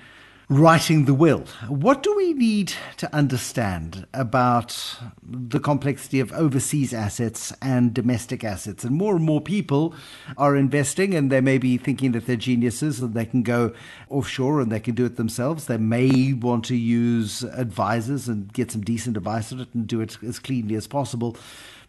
writing 0.49 1.05
the 1.05 1.13
will. 1.13 1.41
What 1.67 2.01
do 2.01 2.15
we 2.15 2.33
need 2.33 2.73
to 2.97 3.15
understand 3.15 4.07
about 4.15 4.97
the 5.21 5.59
complexity 5.59 6.19
of 6.19 6.31
overseas 6.31 6.91
assets 6.91 7.53
and 7.61 7.93
domestic 7.93 8.43
assets? 8.43 8.83
And 8.83 8.95
more 8.95 9.15
and 9.15 9.23
more 9.23 9.41
people 9.41 9.93
are 10.37 10.55
investing 10.55 11.13
and 11.13 11.31
they 11.31 11.39
may 11.39 11.59
be 11.59 11.77
thinking 11.77 12.13
that 12.13 12.25
they're 12.25 12.35
geniuses 12.35 12.99
and 12.99 13.13
they 13.13 13.27
can 13.27 13.43
go 13.43 13.73
offshore 14.09 14.59
and 14.59 14.71
they 14.71 14.79
can 14.79 14.95
do 14.95 15.05
it 15.05 15.17
themselves. 15.17 15.67
They 15.67 15.77
may 15.77 16.33
want 16.33 16.65
to 16.65 16.75
use 16.75 17.43
advisors 17.43 18.27
and 18.27 18.51
get 18.51 18.71
some 18.71 18.81
decent 18.81 19.17
advice 19.17 19.53
on 19.53 19.59
it 19.59 19.67
and 19.75 19.85
do 19.85 20.01
it 20.01 20.17
as 20.23 20.39
cleanly 20.39 20.73
as 20.73 20.87
possible. 20.87 21.37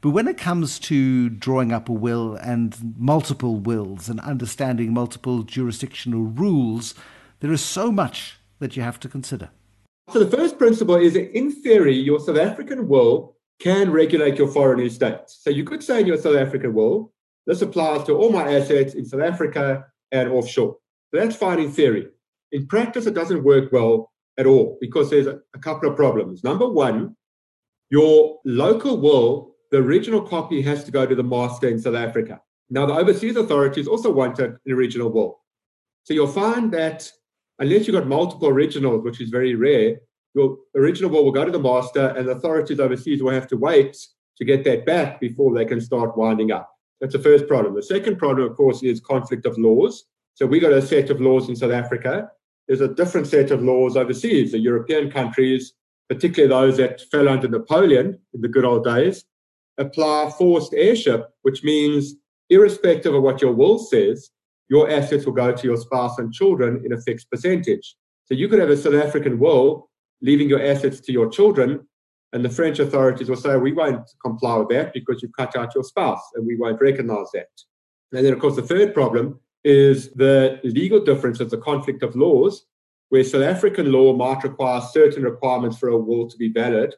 But 0.03 0.11
when 0.11 0.29
it 0.29 0.37
comes 0.37 0.79
to 0.81 1.31
drawing 1.31 1.73
up 1.73 1.89
a 1.89 1.93
will 1.93 2.35
and 2.35 2.77
multiple 2.99 3.57
wills 3.57 4.11
and 4.11 4.21
understanding 4.21 4.93
multiple 4.93 5.45
jurisdictional 5.45 6.25
rules, 6.25 6.95
there 7.41 7.53
is 7.53 7.63
so 7.63 7.91
much 7.91 8.37
that 8.61 8.77
you 8.77 8.83
have 8.83 9.01
to 9.01 9.09
consider? 9.09 9.51
So, 10.11 10.23
the 10.23 10.37
first 10.37 10.59
principle 10.59 10.97
is 10.97 11.15
that 11.15 11.37
in 11.37 11.51
theory, 11.51 11.95
your 11.95 12.21
South 12.21 12.39
African 12.39 12.89
will 12.89 13.37
can 13.59 13.91
regulate 13.91 14.39
your 14.39 14.49
foreign 14.49 14.81
estates. 14.81 15.41
So, 15.43 15.51
you 15.51 15.65
could 15.65 15.83
say 15.83 16.01
in 16.01 16.07
your 16.07 16.17
South 16.17 16.37
African 16.37 16.73
will, 16.73 17.13
this 17.47 17.63
applies 17.63 18.05
to 18.05 18.17
all 18.17 18.31
my 18.31 18.53
assets 18.55 18.95
in 18.95 19.05
South 19.05 19.23
Africa 19.23 19.87
and 20.13 20.31
offshore. 20.31 20.77
So 21.13 21.21
that's 21.21 21.37
fine 21.37 21.59
in 21.59 21.71
theory. 21.71 22.09
In 22.53 22.67
practice, 22.67 23.07
it 23.07 23.15
doesn't 23.15 23.43
work 23.43 23.73
well 23.73 24.13
at 24.39 24.47
all 24.47 24.79
because 24.81 25.11
there's 25.11 25.27
a, 25.27 25.41
a 25.55 25.59
couple 25.59 25.89
of 25.91 25.97
problems. 25.97 26.45
Number 26.45 26.69
one, 26.69 27.17
your 27.91 28.39
local 28.45 29.01
will, 29.01 29.57
the 29.71 29.79
original 29.79 30.23
copy 30.23 30.63
has 30.63 30.85
to 30.85 30.91
go 30.91 31.07
to 31.07 31.15
the 31.15 31.23
master 31.23 31.69
in 31.69 31.81
South 31.81 31.95
Africa. 31.95 32.41
Now, 32.69 32.87
the 32.87 32.95
overseas 32.95 33.37
authorities 33.37 33.89
also 33.89 34.13
want 34.13 34.39
an 34.39 34.59
original 34.69 35.11
will. 35.11 35.41
So 36.05 36.15
you'll 36.15 36.29
find 36.29 36.73
that 36.73 37.11
unless 37.61 37.87
you've 37.87 37.95
got 37.95 38.07
multiple 38.07 38.49
originals, 38.49 39.05
which 39.05 39.21
is 39.21 39.31
very 39.31 39.55
rare, 39.55 40.01
your 40.35 40.57
original 40.77 41.11
will 41.11 41.31
go 41.31 41.45
to 41.45 41.51
the 41.51 41.59
master 41.59 42.09
and 42.17 42.27
the 42.27 42.33
authorities 42.33 42.81
overseas 42.81 43.23
will 43.23 43.33
have 43.33 43.49
to 43.49 43.57
wait 43.57 43.97
to 44.39 44.45
get 44.45 44.65
that 44.65 44.87
back 44.87 45.21
before 45.21 45.55
they 45.55 45.65
can 45.65 45.81
start 45.81 46.17
winding 46.17 46.51
up. 46.51 46.71
That's 47.01 47.13
the 47.13 47.19
first 47.19 47.47
problem. 47.47 47.75
The 47.75 47.83
second 47.83 48.19
problem, 48.19 48.51
of 48.51 48.57
course, 48.57 48.83
is 48.83 49.01
conflict 49.01 49.47
of 49.47 49.59
laws. 49.59 50.05
So 50.35 50.47
we 50.47 50.61
got 50.61 50.73
a 50.73 50.83
set 50.83 51.11
of 51.11 51.21
laws 51.21 51.49
in 51.49 51.57
South 51.57 51.73
Africa. 51.73 52.31
There's 52.67 52.81
a 52.81 52.95
different 52.95 53.27
set 53.27 53.51
of 53.51 53.63
laws 53.63 53.97
overseas. 53.97 54.53
The 54.53 54.59
European 54.59 55.11
countries, 55.11 55.75
particularly 56.09 56.49
those 56.49 56.77
that 56.79 57.03
fell 57.11 57.29
under 57.29 57.49
Napoleon 57.49 58.19
in 58.33 58.41
the 58.41 58.49
good 58.49 58.65
old 58.65 58.85
days, 58.85 59.25
apply 59.77 60.33
forced 60.39 60.73
heirship, 60.75 61.29
which 61.43 61.65
means 61.65 62.15
irrespective 62.49 63.15
of 63.15 63.23
what 63.23 63.43
your 63.43 63.53
will 63.53 63.79
says, 63.79 64.31
your 64.71 64.89
assets 64.89 65.27
will 65.27 65.35
go 65.35 65.53
to 65.53 65.67
your 65.67 65.77
spouse 65.77 66.19
and 66.19 66.33
children 66.33 66.83
in 66.85 66.95
a 66.95 67.01
fixed 67.03 67.31
percentage. 67.31 67.97
So 68.25 68.35
you 68.35 68.49
could 68.49 68.61
have 68.61 68.71
a 68.71 68.77
South 68.77 68.95
African 68.95 69.39
will 69.39 69.91
leaving 70.23 70.49
your 70.49 70.65
assets 70.65 71.01
to 71.01 71.13
your 71.13 71.29
children, 71.29 71.87
and 72.33 72.45
the 72.45 72.49
French 72.49 72.79
authorities 72.79 73.29
will 73.29 73.37
say, 73.37 73.57
we 73.57 73.73
won't 73.73 74.09
comply 74.25 74.57
with 74.57 74.69
that 74.69 74.93
because 74.93 75.21
you've 75.23 75.33
cut 75.37 75.57
out 75.57 75.75
your 75.75 75.83
spouse, 75.83 76.23
and 76.35 76.47
we 76.47 76.57
won't 76.57 76.81
recognize 76.81 77.27
that. 77.33 77.49
And 78.13 78.25
then, 78.25 78.33
of 78.33 78.39
course, 78.39 78.57
the 78.57 78.63
third 78.63 78.95
problem 78.95 79.41
is 79.65 80.13
the 80.13 80.61
legal 80.63 81.01
difference 81.01 81.41
of 81.41 81.51
the 81.51 81.59
conflict 81.59 82.03
of 82.03 82.17
laws, 82.17 82.67
where 83.09 83.25
South 83.25 83.43
African 83.43 83.91
law 83.91 84.13
might 84.13 84.45
require 84.45 84.81
certain 84.81 85.25
requirements 85.25 85.79
for 85.79 85.89
a 85.89 85.99
will 85.99 86.29
to 86.29 86.37
be 86.37 86.53
valid. 86.53 86.95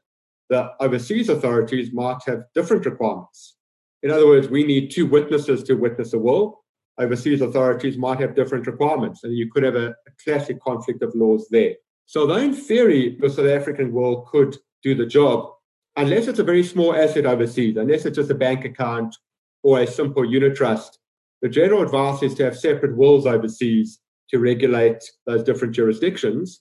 The 0.51 0.71
overseas 0.81 1.31
authorities 1.31 1.93
might 1.93 2.19
have 2.27 2.43
different 2.55 2.85
requirements. 2.85 3.57
In 4.03 4.11
other 4.11 4.27
words, 4.27 4.49
we 4.49 4.65
need 4.65 4.91
two 4.91 5.07
witnesses 5.07 5.63
to 5.65 5.75
witness 5.75 6.13
a 6.13 6.19
will, 6.19 6.62
overseas 7.03 7.41
authorities 7.41 7.99
might 7.99 8.21
have 8.21 8.35
different 8.35 8.67
requirements, 8.67 9.25
and 9.25 9.37
you 9.37 9.51
could 9.51 9.63
have 9.63 9.75
a, 9.77 9.89
a 9.89 10.13
classic 10.23 10.61
conflict 10.61 11.03
of 11.03 11.15
laws 11.15 11.47
there. 11.51 11.75
So, 12.07 12.27
though 12.27 12.37
in 12.37 12.55
theory, 12.55 13.17
the 13.21 13.31
South 13.31 13.47
African 13.47 13.93
will 13.93 14.23
could 14.23 14.57
do 14.83 14.95
the 14.95 15.07
job, 15.07 15.51
unless 15.97 16.27
it's 16.29 16.39
a 16.39 16.45
very 16.45 16.63
small 16.63 16.95
asset 16.95 17.27
overseas, 17.27 17.77
unless 17.77 18.05
it's 18.05 18.17
just 18.17 18.31
a 18.31 18.35
bank 18.35 18.65
account 18.65 19.17
or 19.63 19.81
a 19.81 19.87
simple 19.87 20.25
unit 20.25 20.57
trust, 20.57 20.99
the 21.41 21.49
general 21.49 21.83
advice 21.83 22.23
is 22.23 22.35
to 22.35 22.45
have 22.45 22.59
separate 22.59 22.97
wills 22.97 23.27
overseas 23.27 24.01
to 24.31 24.39
regulate 24.39 25.03
those 25.27 25.43
different 25.43 25.75
jurisdictions. 25.75 26.61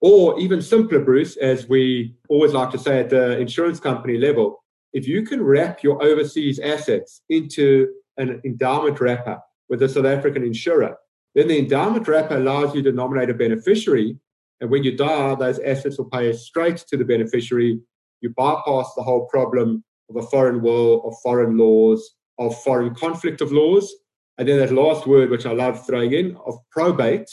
Or 0.00 0.38
even 0.40 0.62
simpler, 0.62 1.00
Bruce, 1.00 1.36
as 1.36 1.68
we 1.68 2.14
always 2.28 2.52
like 2.52 2.70
to 2.70 2.78
say 2.78 3.00
at 3.00 3.10
the 3.10 3.38
insurance 3.38 3.80
company 3.80 4.16
level, 4.16 4.62
if 4.92 5.06
you 5.06 5.22
can 5.22 5.42
wrap 5.42 5.82
your 5.82 6.02
overseas 6.02 6.58
assets 6.58 7.22
into 7.28 7.88
an 8.16 8.40
endowment 8.44 9.00
wrapper 9.00 9.38
with 9.70 9.82
a 9.82 9.88
South 9.88 10.04
African 10.04 10.42
insurer. 10.44 10.96
Then 11.34 11.48
the 11.48 11.58
endowment 11.58 12.06
wrapper 12.08 12.36
allows 12.36 12.74
you 12.74 12.82
to 12.82 12.92
nominate 12.92 13.30
a 13.30 13.34
beneficiary. 13.34 14.18
And 14.60 14.70
when 14.70 14.82
you 14.82 14.96
die, 14.96 15.34
those 15.36 15.60
assets 15.60 15.96
will 15.96 16.10
pay 16.10 16.32
straight 16.32 16.78
to 16.88 16.96
the 16.96 17.04
beneficiary. 17.04 17.80
You 18.20 18.34
bypass 18.36 18.92
the 18.94 19.02
whole 19.02 19.26
problem 19.26 19.84
of 20.10 20.16
a 20.16 20.26
foreign 20.26 20.60
will, 20.60 21.06
of 21.06 21.14
foreign 21.22 21.56
laws, 21.56 22.16
of 22.38 22.60
foreign 22.62 22.94
conflict 22.94 23.40
of 23.40 23.52
laws. 23.52 23.90
And 24.36 24.48
then 24.48 24.58
that 24.58 24.72
last 24.72 25.06
word, 25.06 25.30
which 25.30 25.46
I 25.46 25.52
love 25.52 25.86
throwing 25.86 26.12
in, 26.12 26.36
of 26.46 26.54
probate, 26.70 27.30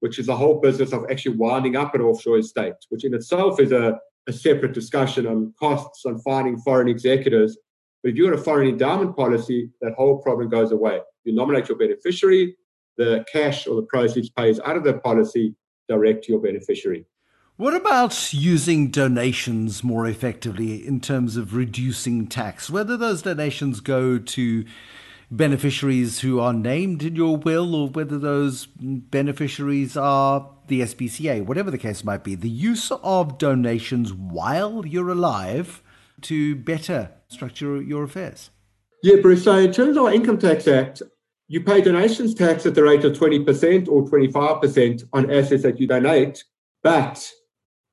which 0.00 0.18
is 0.18 0.26
the 0.26 0.36
whole 0.36 0.60
business 0.60 0.92
of 0.92 1.06
actually 1.10 1.36
winding 1.36 1.74
up 1.74 1.94
an 1.94 2.02
offshore 2.02 2.38
estate, 2.38 2.74
which 2.90 3.04
in 3.04 3.14
itself 3.14 3.58
is 3.58 3.72
a, 3.72 3.98
a 4.28 4.32
separate 4.32 4.74
discussion 4.74 5.26
on 5.26 5.54
costs, 5.58 6.04
on 6.04 6.20
finding 6.20 6.58
foreign 6.58 6.88
executors. 6.88 7.56
But 8.02 8.10
if 8.10 8.16
you've 8.16 8.30
got 8.30 8.38
a 8.38 8.42
foreign 8.42 8.68
endowment 8.68 9.16
policy, 9.16 9.70
that 9.80 9.94
whole 9.94 10.18
problem 10.18 10.48
goes 10.48 10.72
away. 10.72 11.00
You 11.24 11.34
nominate 11.34 11.68
your 11.68 11.78
beneficiary, 11.78 12.56
the 12.96 13.24
cash 13.30 13.66
or 13.66 13.76
the 13.76 13.82
proceeds 13.82 14.30
pays 14.30 14.60
out 14.60 14.76
of 14.76 14.84
the 14.84 14.94
policy 14.94 15.54
direct 15.88 16.24
to 16.24 16.32
your 16.32 16.40
beneficiary. 16.40 17.06
What 17.56 17.74
about 17.74 18.32
using 18.32 18.88
donations 18.88 19.82
more 19.82 20.06
effectively 20.06 20.86
in 20.86 21.00
terms 21.00 21.36
of 21.36 21.56
reducing 21.56 22.28
tax? 22.28 22.70
Whether 22.70 22.96
those 22.96 23.22
donations 23.22 23.80
go 23.80 24.18
to 24.18 24.64
beneficiaries 25.30 26.20
who 26.20 26.38
are 26.38 26.52
named 26.52 27.02
in 27.02 27.16
your 27.16 27.36
will 27.36 27.74
or 27.74 27.88
whether 27.88 28.16
those 28.16 28.66
beneficiaries 28.66 29.96
are 29.96 30.48
the 30.68 30.82
SPCA, 30.82 31.44
whatever 31.44 31.70
the 31.70 31.78
case 31.78 32.04
might 32.04 32.22
be, 32.22 32.34
the 32.34 32.48
use 32.48 32.92
of 33.02 33.38
donations 33.38 34.12
while 34.12 34.86
you're 34.86 35.10
alive 35.10 35.82
to 36.22 36.56
better 36.56 37.10
structure 37.28 37.80
your 37.80 38.04
affairs. 38.04 38.50
Yeah, 39.02 39.16
Bruce. 39.20 39.44
So, 39.44 39.56
in 39.56 39.72
terms 39.72 39.96
of 39.96 40.04
our 40.04 40.12
Income 40.12 40.38
Tax 40.38 40.66
Act, 40.66 41.02
you 41.46 41.62
pay 41.62 41.80
donations 41.80 42.34
tax 42.34 42.66
at 42.66 42.74
the 42.74 42.82
rate 42.82 43.04
of 43.04 43.12
20% 43.12 43.88
or 43.88 44.04
25% 44.04 45.04
on 45.12 45.30
assets 45.30 45.62
that 45.62 45.80
you 45.80 45.86
donate, 45.86 46.44
but 46.82 47.30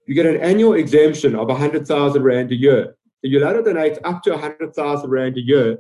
you 0.08 0.14
get 0.14 0.26
an 0.26 0.42
annual 0.42 0.74
exemption 0.74 1.36
of 1.36 1.48
100,000 1.48 2.24
Rand 2.24 2.52
a 2.52 2.56
year. 2.56 2.96
So 3.24 3.30
you're 3.30 3.42
allowed 3.42 3.64
to 3.64 3.74
donate 3.74 3.98
up 4.04 4.24
to 4.24 4.32
100,000 4.32 5.10
Rand 5.10 5.38
a 5.38 5.42
year 5.42 5.78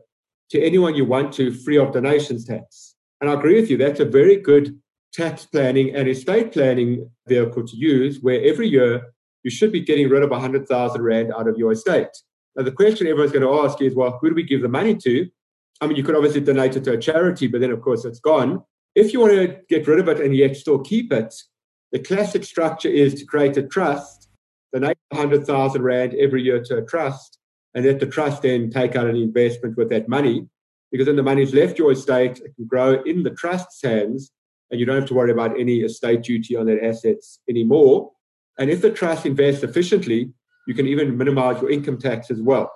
to 0.51 0.61
anyone 0.61 0.95
you 0.95 1.05
want 1.05 1.33
to 1.33 1.51
free 1.51 1.77
of 1.77 1.91
donations 1.91 2.45
tax. 2.45 2.95
And 3.19 3.29
I 3.29 3.33
agree 3.33 3.59
with 3.59 3.69
you, 3.69 3.77
that's 3.77 3.99
a 3.99 4.05
very 4.05 4.37
good 4.37 4.79
tax 5.13 5.45
planning 5.45 5.95
and 5.95 6.07
estate 6.07 6.51
planning 6.51 7.09
vehicle 7.27 7.65
to 7.65 7.75
use 7.75 8.19
where 8.21 8.41
every 8.43 8.67
year 8.67 9.13
you 9.43 9.51
should 9.51 9.71
be 9.71 9.81
getting 9.81 10.09
rid 10.09 10.23
of 10.23 10.31
100,000 10.31 11.01
Rand 11.01 11.33
out 11.33 11.47
of 11.47 11.57
your 11.57 11.71
estate. 11.71 12.07
Now, 12.55 12.63
the 12.63 12.71
question 12.71 13.07
everyone's 13.07 13.33
going 13.33 13.45
to 13.45 13.65
ask 13.65 13.81
is, 13.81 13.95
well, 13.95 14.17
who 14.21 14.29
do 14.29 14.35
we 14.35 14.43
give 14.43 14.61
the 14.61 14.69
money 14.69 14.95
to? 14.95 15.29
I 15.81 15.87
mean, 15.87 15.97
you 15.97 16.03
could 16.03 16.15
obviously 16.15 16.41
donate 16.41 16.75
it 16.75 16.85
to 16.85 16.93
a 16.93 16.97
charity, 16.97 17.47
but 17.47 17.59
then, 17.59 17.71
of 17.71 17.81
course, 17.81 18.05
it's 18.05 18.19
gone. 18.19 18.63
If 18.95 19.11
you 19.11 19.19
want 19.19 19.33
to 19.33 19.57
get 19.67 19.87
rid 19.87 19.99
of 19.99 20.07
it 20.07 20.21
and 20.21 20.33
yet 20.33 20.55
still 20.55 20.79
keep 20.79 21.11
it, 21.11 21.35
the 21.91 21.99
classic 21.99 22.45
structure 22.45 22.89
is 22.89 23.13
to 23.15 23.25
create 23.25 23.57
a 23.57 23.63
trust, 23.63 24.29
donate 24.73 24.97
100,000 25.09 25.81
Rand 25.81 26.13
every 26.15 26.43
year 26.43 26.63
to 26.63 26.77
a 26.77 26.85
trust, 26.85 27.39
and 27.73 27.85
let 27.85 27.99
the 27.99 28.05
trust 28.05 28.41
then 28.41 28.69
take 28.69 28.95
out 28.95 29.07
an 29.07 29.17
investment 29.17 29.75
with 29.75 29.89
that 29.89 30.07
money. 30.07 30.47
Because 30.91 31.07
then 31.07 31.17
the 31.17 31.23
money's 31.23 31.53
left 31.53 31.77
your 31.77 31.91
estate, 31.91 32.39
it 32.39 32.55
can 32.55 32.67
grow 32.67 33.01
in 33.03 33.23
the 33.23 33.31
trust's 33.31 33.81
hands, 33.81 34.31
and 34.71 34.79
you 34.79 34.85
don't 34.85 34.95
have 34.95 35.09
to 35.09 35.13
worry 35.13 35.31
about 35.31 35.59
any 35.59 35.79
estate 35.79 36.23
duty 36.23 36.55
on 36.55 36.67
that 36.67 36.83
assets 36.83 37.39
anymore. 37.49 38.11
And 38.57 38.69
if 38.69 38.81
the 38.81 38.91
trust 38.91 39.25
invests 39.25 39.63
efficiently, 39.63 40.31
you 40.67 40.73
can 40.73 40.87
even 40.87 41.17
minimize 41.17 41.61
your 41.61 41.71
income 41.71 41.97
tax 41.97 42.31
as 42.31 42.41
well. 42.41 42.71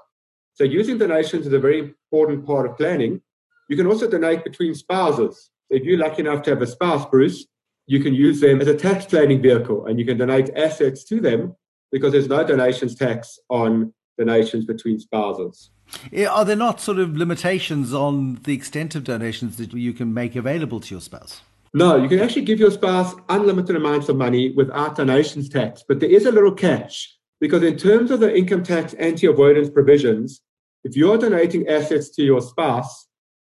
So 0.53 0.63
using 0.63 0.97
donations 0.97 1.47
is 1.47 1.53
a 1.53 1.59
very 1.59 1.79
important 1.79 2.45
part 2.45 2.65
of 2.65 2.77
planning. 2.77 3.21
You 3.69 3.77
can 3.77 3.87
also 3.87 4.09
donate 4.09 4.43
between 4.43 4.75
spouses. 4.75 5.51
If 5.69 5.83
you're 5.83 5.99
lucky 5.99 6.21
enough 6.21 6.41
to 6.43 6.49
have 6.51 6.61
a 6.61 6.67
spouse, 6.67 7.05
Bruce, 7.05 7.45
you 7.87 8.01
can 8.01 8.13
use 8.13 8.39
them 8.39 8.61
as 8.61 8.67
a 8.67 8.75
tax 8.75 9.05
planning 9.05 9.41
vehicle 9.41 9.85
and 9.85 9.99
you 9.99 10.05
can 10.05 10.17
donate 10.17 10.49
assets 10.55 11.03
to 11.05 11.19
them 11.19 11.55
because 11.91 12.11
there's 12.11 12.27
no 12.27 12.43
donations 12.43 12.95
tax 12.95 13.39
on 13.49 13.93
donations 14.17 14.65
between 14.65 14.99
spouses. 14.99 15.71
Eh, 16.13 16.25
are 16.25 16.45
there 16.45 16.55
not 16.55 16.79
sort 16.79 16.99
of 16.99 17.15
limitations 17.15 17.93
on 17.93 18.39
the 18.43 18.53
extent 18.53 18.95
of 18.95 19.03
donations 19.03 19.57
that 19.57 19.73
you 19.73 19.93
can 19.93 20.13
make 20.13 20.35
available 20.35 20.79
to 20.79 20.93
your 20.93 21.01
spouse? 21.01 21.41
No, 21.73 21.97
you 21.97 22.09
can 22.09 22.19
actually 22.19 22.45
give 22.45 22.59
your 22.59 22.71
spouse 22.71 23.15
unlimited 23.29 23.75
amounts 23.75 24.09
of 24.09 24.17
money 24.17 24.51
without 24.51 24.95
donations 24.95 25.49
tax, 25.49 25.83
but 25.87 25.99
there 25.99 26.09
is 26.09 26.25
a 26.25 26.31
little 26.31 26.51
catch 26.51 27.18
because 27.39 27.63
in 27.63 27.77
terms 27.77 28.11
of 28.11 28.19
the 28.19 28.35
income 28.35 28.63
tax 28.63 28.93
anti-avoidance 28.95 29.69
provisions, 29.69 30.41
if 30.83 30.95
you're 30.95 31.17
donating 31.17 31.67
assets 31.67 32.09
to 32.11 32.23
your 32.23 32.41
spouse 32.41 33.07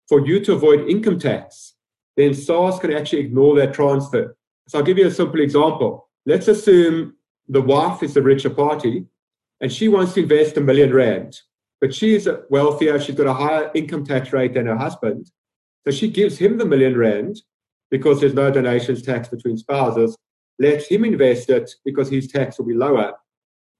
for 0.08 0.26
you 0.26 0.40
to 0.42 0.54
avoid 0.54 0.90
income 0.90 1.20
tax, 1.20 1.76
then 2.18 2.34
SARS 2.34 2.80
can 2.80 2.94
actually 2.94 3.20
ignore 3.20 3.56
that 3.56 3.74
transfer. 3.74 4.36
So 4.68 4.78
I'll 4.78 4.84
give 4.84 4.98
you 4.98 5.08
a 5.08 5.12
simple 5.12 5.40
example. 5.40 6.10
Let's 6.26 6.48
assume 6.48 7.16
the 7.48 7.62
wife 7.62 8.04
is 8.04 8.14
the 8.14 8.22
richer 8.22 8.50
party 8.50 9.06
and 9.60 9.72
she 9.72 9.88
wants 9.88 10.14
to 10.14 10.22
invest 10.22 10.58
a 10.58 10.62
million 10.62 10.94
rand, 10.94 11.40
but 11.80 11.94
she's 11.94 12.28
wealthier, 12.50 13.00
she's 13.00 13.16
got 13.16 13.28
a 13.28 13.34
higher 13.34 13.72
income 13.74 14.06
tax 14.06 14.34
rate 14.34 14.54
than 14.54 14.66
her 14.66 14.76
husband. 14.78 15.32
So 15.86 15.92
she 15.92 16.10
gives 16.10 16.38
him 16.38 16.58
the 16.58 16.66
million 16.66 16.98
rand 16.98 17.42
because 17.90 18.20
there's 18.20 18.34
no 18.34 18.52
donations 18.52 19.02
tax 19.02 19.28
between 19.28 19.58
spouses, 19.58 20.18
lets 20.60 20.88
him 20.88 21.04
invest 21.04 21.50
it 21.50 21.72
because 21.84 22.10
his 22.10 22.28
tax 22.28 22.58
will 22.58 22.66
be 22.66 22.74
lower. 22.74 23.14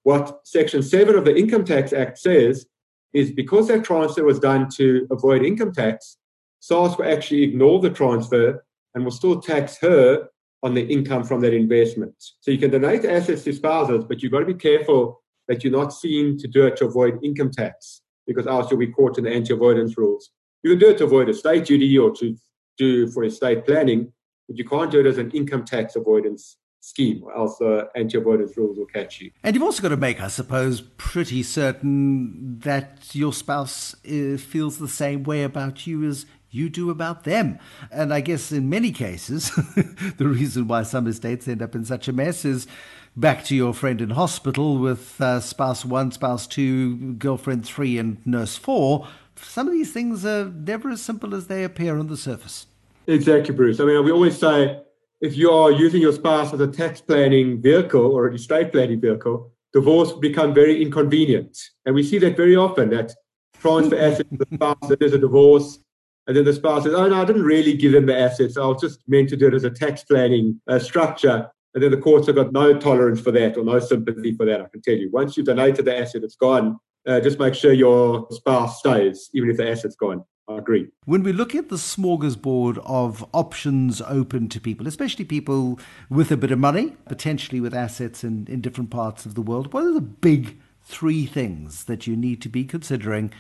What 0.04 0.48
Section 0.48 0.82
7 0.82 1.16
of 1.16 1.26
the 1.26 1.36
Income 1.36 1.66
Tax 1.66 1.94
Act 1.94 2.18
says 2.18 2.66
is 3.14 3.32
because 3.32 3.68
that 3.68 3.84
transfer 3.84 4.24
was 4.24 4.40
done 4.40 4.70
to 4.78 5.08
avoid 5.12 5.44
income 5.44 5.74
tax, 5.74 6.18
SARS 6.60 6.98
will 6.98 7.12
actually 7.12 7.44
ignore 7.44 7.80
the 7.80 7.90
transfer 7.90 8.64
and 8.94 9.04
will 9.04 9.12
still 9.12 9.42
tax 9.42 9.78
her 9.80 10.28
on 10.64 10.74
the 10.74 10.88
income 10.88 11.24
from 11.24 11.42
that 11.42 11.54
investment. 11.54 12.14
So 12.40 12.52
you 12.52 12.58
can 12.58 12.72
donate 12.72 13.06
assets 13.06 13.44
to 13.44 13.54
spouses, 13.54 14.06
but 14.06 14.22
you've 14.22 14.32
got 14.32 14.40
to 14.40 14.46
be 14.46 14.54
careful 14.54 15.22
that 15.48 15.64
you're 15.64 15.74
not 15.74 15.94
seen 15.94 16.38
to 16.38 16.48
do 16.48 16.66
it 16.66 16.78
to 16.78 16.86
avoid 16.86 17.20
income 17.24 17.52
tax 17.52 18.02
because 18.28 18.48
else 18.48 18.70
you'll 18.70 18.80
be 18.80 18.88
caught 18.88 19.18
in 19.18 19.24
the 19.24 19.32
anti-avoidance 19.32 19.98
rules. 19.98 20.32
You 20.64 20.72
can 20.72 20.80
do 20.80 20.90
it 20.90 20.98
to 21.00 21.06
avoid 21.06 21.30
estate 21.30 21.66
duty 21.66 21.98
or 21.98 22.12
to 22.16 22.36
do 22.78 23.08
for 23.08 23.24
estate 23.24 23.66
planning, 23.66 24.14
but 24.48 24.58
you 24.58 24.66
can't 24.66 24.92
do 24.92 25.00
it 25.00 25.08
as 25.08 25.18
an 25.18 25.32
income 25.32 25.66
tax 25.66 25.96
avoidance 25.96 26.58
scheme, 26.82 27.24
or 27.24 27.36
else 27.36 27.58
the 27.58 27.90
anti-avoidance 27.96 28.58
rules 28.58 28.78
will 28.78 28.88
catch 28.88 29.22
you. 29.22 29.32
And 29.44 29.56
you've 29.56 29.64
also 29.64 29.82
got 29.82 29.90
to 29.90 29.98
make, 29.98 30.22
I 30.22 30.28
suppose, 30.28 30.82
pretty 30.82 31.44
certain 31.44 32.60
that 32.60 33.10
your 33.14 33.32
spouse 33.32 33.96
uh, 34.06 34.38
feels 34.38 34.80
the 34.80 34.88
same 34.88 35.24
way 35.24 35.44
about 35.44 35.88
you 35.88 36.04
as 36.04 36.26
you 36.50 36.70
do 36.70 36.90
about 36.90 37.24
them. 37.24 37.60
And 37.92 38.14
I 38.14 38.20
guess 38.20 38.52
in 38.52 38.70
many 38.70 38.92
cases, 38.92 39.52
the 40.18 40.28
reason 40.28 40.68
why 40.68 40.84
some 40.84 41.08
estates 41.08 41.48
end 41.48 41.62
up 41.62 41.76
in 41.76 41.86
such 41.86 42.08
a 42.08 42.14
mess 42.14 42.44
is 42.44 42.68
back 43.16 43.44
to 43.46 43.56
your 43.56 43.74
friend 43.74 44.02
in 44.02 44.12
hospital 44.12 44.78
with 44.78 45.20
uh, 45.22 45.40
spouse 45.40 45.86
one, 45.86 46.12
spouse 46.12 46.48
two, 46.48 47.14
girlfriend 47.14 47.66
three, 47.66 47.98
and 47.98 48.26
nurse 48.26 48.58
four. 48.58 49.08
Some 49.38 49.68
of 49.68 49.74
these 49.74 49.94
things 49.94 50.26
are 50.26 50.46
never 50.46 50.90
as 50.90 51.02
simple 51.02 51.34
as 51.34 51.48
they 51.48 51.64
appear 51.64 51.98
on 51.98 52.08
the 52.08 52.18
surface. 52.18 52.68
Exactly, 53.08 53.56
Bruce. 53.56 53.80
I 53.80 53.86
mean, 53.86 54.04
we 54.04 54.12
always 54.12 54.38
say 54.38 54.82
if 55.22 55.38
you 55.38 55.52
are 55.52 55.72
using 55.72 56.02
your 56.02 56.14
spouse 56.14 56.52
as 56.52 56.60
a 56.60 56.68
tax 56.68 57.00
planning 57.00 57.62
vehicle 57.62 58.12
or 58.12 58.28
an 58.28 58.36
estate 58.36 58.72
planning 58.72 59.00
vehicle, 59.00 59.52
divorce 59.72 60.12
will 60.12 60.20
become 60.20 60.54
very 60.54 60.82
inconvenient. 60.82 61.58
And 61.86 61.94
we 61.94 62.04
see 62.04 62.18
that 62.20 62.36
very 62.36 62.56
often 62.56 62.90
that 62.90 63.14
transfer 63.60 63.96
assets 64.00 64.30
to 64.30 64.38
the 64.38 64.56
spouse, 64.56 64.98
there's 65.00 65.14
a 65.14 65.20
divorce, 65.20 65.80
and 66.28 66.36
then 66.36 66.46
the 66.46 66.54
spouse 66.54 66.84
says, 66.84 66.94
Oh, 66.94 67.08
no, 67.08 67.22
I 67.22 67.26
didn't 67.26 67.44
really 67.44 67.76
give 67.76 67.92
them 67.92 68.08
the 68.08 68.18
assets. 68.18 68.58
I 68.58 68.66
was 68.66 68.82
just 68.82 69.00
meant 69.08 69.30
to 69.30 69.38
do 69.38 69.48
it 69.48 69.54
as 69.54 69.64
a 69.64 69.70
tax 69.70 70.04
planning 70.04 70.60
uh, 70.68 70.80
structure. 70.80 71.50
And 71.74 71.84
then 71.84 71.92
the 71.92 71.98
courts 71.98 72.28
have 72.28 72.36
got 72.36 72.52
no 72.52 72.78
tolerance 72.78 73.22
for 73.22 73.32
that 73.32 73.58
or 73.58 73.64
no 73.64 73.80
sympathy 73.80 74.34
for 74.34 74.46
that, 74.46 74.62
I 74.62 74.68
can 74.68 74.82
tell 74.82 74.96
you. 74.96 75.10
Once 75.12 75.38
you've 75.38 75.46
donated 75.46 75.86
the 75.86 75.98
asset, 75.98 76.24
it's 76.24 76.36
gone. 76.36 76.78
Uh, 77.08 77.20
just 77.20 77.40
make 77.40 77.56
sure 77.56 77.74
your 77.74 78.28
spouse 78.32 78.80
stays, 78.80 79.30
even 79.34 79.50
if 79.50 79.58
the 79.58 79.70
asset's 79.70 79.96
gone. 79.96 80.24
I 80.56 80.58
agree. 80.58 80.90
When 81.06 81.24
we 81.24 81.34
look 81.34 81.56
at 81.56 81.70
the 81.70 81.76
smorgasbord 81.76 82.78
of 82.86 83.26
options 83.34 84.02
open 84.02 84.50
to 84.50 84.60
people, 84.60 84.88
especially 84.88 85.26
people 85.26 85.80
with 86.10 86.32
a 86.32 86.38
bit 86.38 86.52
of 86.52 86.60
money, 86.60 86.96
potentially 87.08 87.60
with 87.60 87.74
assets 87.74 88.24
in, 88.24 88.48
in 88.50 88.62
different 88.62 88.90
parts 88.90 89.26
of 89.26 89.36
the 89.36 89.42
world, 89.42 89.74
what 89.74 89.84
are 89.84 89.94
the 89.94 90.02
big 90.02 90.58
three 90.84 91.26
things 91.26 91.86
that 91.86 92.08
you 92.08 92.16
need 92.16 92.42
to 92.42 92.50
be 92.50 92.66
considering 92.66 93.32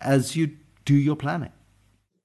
as 0.00 0.36
you 0.36 0.56
do 0.84 0.94
your 0.94 1.16
planning? 1.16 1.52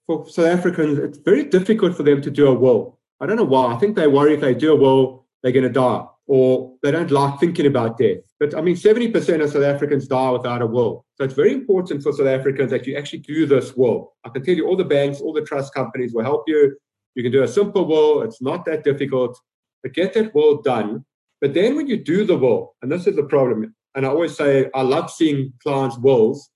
For 0.07 0.27
South 0.27 0.47
Africans, 0.47 0.97
it's 0.97 1.17
very 1.17 1.43
difficult 1.43 1.95
for 1.95 2.03
them 2.03 2.21
to 2.21 2.31
do 2.31 2.47
a 2.47 2.53
will. 2.53 2.97
I 3.19 3.25
don't 3.25 3.37
know 3.37 3.43
why. 3.43 3.73
I 3.73 3.77
think 3.77 3.95
they 3.95 4.07
worry 4.07 4.33
if 4.33 4.41
they 4.41 4.53
do 4.53 4.73
a 4.73 4.75
will, 4.75 5.25
they're 5.41 5.51
going 5.51 5.63
to 5.63 5.69
die 5.69 6.05
or 6.29 6.75
they 6.83 6.91
don't 6.91 7.09
like 7.09 7.39
thinking 7.39 7.65
about 7.65 7.97
death. 7.97 8.19
But 8.39 8.55
I 8.55 8.61
mean, 8.61 8.75
70% 8.75 9.43
of 9.43 9.49
South 9.49 9.63
Africans 9.63 10.07
die 10.07 10.29
without 10.29 10.61
a 10.61 10.67
will. 10.67 11.03
So 11.15 11.23
it's 11.23 11.33
very 11.33 11.51
important 11.51 12.03
for 12.03 12.13
South 12.13 12.27
Africans 12.27 12.69
that 12.69 12.85
you 12.85 12.95
actually 12.95 13.19
do 13.19 13.47
this 13.47 13.75
will. 13.75 14.13
I 14.23 14.29
can 14.29 14.45
tell 14.45 14.53
you 14.53 14.67
all 14.67 14.77
the 14.77 14.85
banks, 14.85 15.21
all 15.21 15.33
the 15.33 15.41
trust 15.41 15.73
companies 15.73 16.13
will 16.13 16.23
help 16.23 16.43
you. 16.45 16.77
You 17.15 17.23
can 17.23 17.31
do 17.31 17.41
a 17.41 17.47
simple 17.47 17.85
will, 17.87 18.21
it's 18.21 18.43
not 18.43 18.63
that 18.65 18.83
difficult, 18.83 19.39
but 19.81 19.93
get 19.93 20.13
that 20.13 20.35
will 20.35 20.61
done. 20.61 21.03
But 21.41 21.55
then 21.55 21.75
when 21.75 21.87
you 21.87 21.97
do 21.97 22.23
the 22.25 22.37
will, 22.37 22.75
and 22.83 22.91
this 22.91 23.07
is 23.07 23.15
the 23.15 23.23
problem, 23.23 23.73
and 23.95 24.05
I 24.05 24.09
always 24.09 24.37
say 24.37 24.69
I 24.75 24.83
love 24.83 25.09
seeing 25.09 25.51
clients' 25.63 25.97
wills 25.97 26.51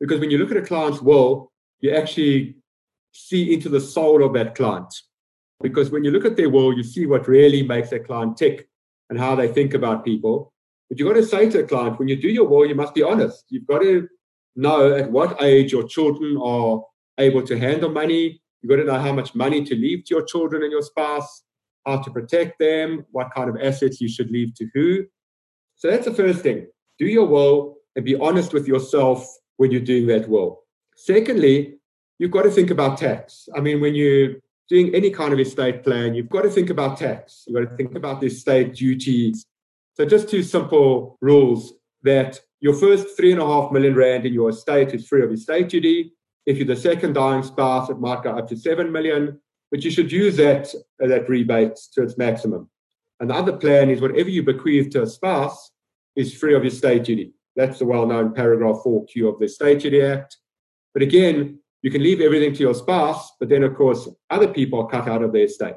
because 0.00 0.20
when 0.20 0.30
you 0.30 0.38
look 0.38 0.52
at 0.52 0.56
a 0.56 0.62
client's 0.62 1.02
will, 1.02 1.52
you 1.80 1.94
actually 1.94 2.56
see 3.12 3.52
into 3.52 3.68
the 3.68 3.80
soul 3.80 4.24
of 4.24 4.32
that 4.32 4.54
client. 4.54 4.92
Because 5.60 5.90
when 5.90 6.02
you 6.02 6.12
look 6.12 6.24
at 6.24 6.36
their 6.36 6.48
will, 6.48 6.74
you 6.74 6.82
see 6.82 7.04
what 7.04 7.28
really 7.28 7.62
makes 7.62 7.90
that 7.90 8.06
client 8.06 8.38
tick 8.38 8.67
and 9.10 9.18
how 9.18 9.34
they 9.34 9.48
think 9.48 9.74
about 9.74 10.04
people. 10.04 10.52
But 10.88 10.98
you've 10.98 11.08
got 11.08 11.14
to 11.14 11.26
say 11.26 11.50
to 11.50 11.60
a 11.60 11.66
client, 11.66 11.98
when 11.98 12.08
you 12.08 12.16
do 12.16 12.28
your 12.28 12.46
will, 12.46 12.66
you 12.66 12.74
must 12.74 12.94
be 12.94 13.02
honest. 13.02 13.44
You've 13.48 13.66
got 13.66 13.80
to 13.80 14.08
know 14.56 14.94
at 14.94 15.10
what 15.10 15.42
age 15.42 15.72
your 15.72 15.86
children 15.86 16.36
are 16.42 16.82
able 17.18 17.42
to 17.42 17.58
handle 17.58 17.90
money. 17.90 18.40
You've 18.62 18.70
got 18.70 18.76
to 18.76 18.84
know 18.84 18.98
how 18.98 19.12
much 19.12 19.34
money 19.34 19.64
to 19.64 19.74
leave 19.74 20.04
to 20.04 20.14
your 20.14 20.24
children 20.24 20.62
and 20.62 20.72
your 20.72 20.82
spouse, 20.82 21.42
how 21.86 21.98
to 21.98 22.10
protect 22.10 22.58
them, 22.58 23.04
what 23.12 23.32
kind 23.34 23.48
of 23.50 23.56
assets 23.62 24.00
you 24.00 24.08
should 24.08 24.30
leave 24.30 24.54
to 24.54 24.66
who. 24.74 25.04
So 25.76 25.90
that's 25.90 26.06
the 26.06 26.14
first 26.14 26.40
thing. 26.40 26.66
Do 26.98 27.06
your 27.06 27.26
will 27.26 27.76
and 27.94 28.04
be 28.04 28.16
honest 28.16 28.52
with 28.52 28.66
yourself 28.66 29.26
when 29.58 29.70
you're 29.70 29.80
doing 29.80 30.06
that 30.08 30.28
will. 30.28 30.60
Secondly, 30.96 31.78
you've 32.18 32.30
got 32.30 32.42
to 32.42 32.50
think 32.50 32.70
about 32.70 32.98
tax. 32.98 33.48
I 33.56 33.60
mean, 33.60 33.80
when 33.80 33.94
you're 33.94 34.34
doing 34.68 34.94
any 34.94 35.10
kind 35.10 35.32
of 35.32 35.40
estate 35.40 35.82
plan, 35.82 36.14
you've 36.14 36.28
got 36.28 36.42
to 36.42 36.50
think 36.50 36.70
about 36.70 36.98
tax. 36.98 37.44
You've 37.46 37.62
got 37.62 37.70
to 37.70 37.76
think 37.76 37.94
about 37.94 38.20
the 38.20 38.26
estate 38.26 38.74
duties. 38.74 39.46
So 39.94 40.04
just 40.04 40.28
two 40.28 40.42
simple 40.42 41.16
rules 41.20 41.72
that 42.02 42.40
your 42.60 42.74
first 42.74 43.16
three 43.16 43.32
and 43.32 43.40
a 43.40 43.46
half 43.46 43.72
million 43.72 43.94
rand 43.94 44.26
in 44.26 44.32
your 44.32 44.50
estate 44.50 44.94
is 44.94 45.06
free 45.06 45.22
of 45.22 45.32
estate 45.32 45.68
duty. 45.68 46.12
If 46.46 46.56
you're 46.56 46.66
the 46.66 46.76
second 46.76 47.14
dying 47.14 47.42
spouse, 47.42 47.90
it 47.90 47.98
might 47.98 48.22
go 48.22 48.30
up 48.30 48.48
to 48.48 48.56
seven 48.56 48.92
million, 48.92 49.40
but 49.70 49.84
you 49.84 49.90
should 49.90 50.12
use 50.12 50.36
that, 50.36 50.72
that 50.98 51.28
rebate 51.28 51.76
to 51.92 52.02
its 52.02 52.16
maximum. 52.16 52.68
And 53.20 53.30
the 53.30 53.34
other 53.34 53.52
plan 53.52 53.90
is 53.90 54.00
whatever 54.00 54.28
you 54.28 54.42
bequeath 54.42 54.90
to 54.90 55.02
a 55.02 55.06
spouse 55.06 55.70
is 56.14 56.34
free 56.34 56.54
of 56.54 56.64
estate 56.64 57.04
duty. 57.04 57.32
That's 57.56 57.80
the 57.80 57.86
well-known 57.86 58.34
paragraph 58.34 58.82
4Q 58.86 59.32
of 59.32 59.38
the 59.38 59.46
Estate 59.46 59.80
Duty 59.80 60.00
Act. 60.00 60.36
But 60.94 61.02
again, 61.02 61.58
you 61.82 61.90
can 61.90 62.02
leave 62.02 62.20
everything 62.20 62.52
to 62.54 62.60
your 62.60 62.74
spouse, 62.74 63.32
but 63.38 63.48
then, 63.48 63.62
of 63.62 63.74
course, 63.74 64.08
other 64.30 64.48
people 64.48 64.80
are 64.80 64.88
cut 64.88 65.08
out 65.08 65.22
of 65.22 65.32
their 65.32 65.44
estate. 65.44 65.74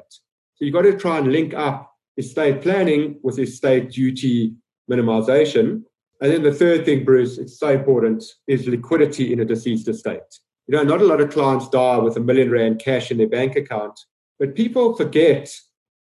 So 0.54 0.64
you've 0.64 0.74
got 0.74 0.82
to 0.82 0.96
try 0.96 1.18
and 1.18 1.32
link 1.32 1.54
up 1.54 1.92
estate 2.16 2.60
planning 2.62 3.18
with 3.22 3.38
estate 3.38 3.90
duty 3.90 4.54
minimization. 4.90 5.82
And 6.20 6.32
then 6.32 6.42
the 6.42 6.52
third 6.52 6.84
thing, 6.84 7.04
Bruce, 7.04 7.38
it's 7.38 7.58
so 7.58 7.68
important, 7.68 8.24
is 8.46 8.66
liquidity 8.66 9.32
in 9.32 9.40
a 9.40 9.44
deceased 9.44 9.88
estate. 9.88 10.20
You 10.66 10.76
know, 10.76 10.82
not 10.82 11.00
a 11.02 11.06
lot 11.06 11.20
of 11.20 11.30
clients 11.30 11.68
die 11.68 11.98
with 11.98 12.16
a 12.16 12.20
million 12.20 12.50
rand 12.50 12.80
cash 12.80 13.10
in 13.10 13.18
their 13.18 13.28
bank 13.28 13.56
account, 13.56 13.98
but 14.38 14.54
people 14.54 14.94
forget 14.94 15.52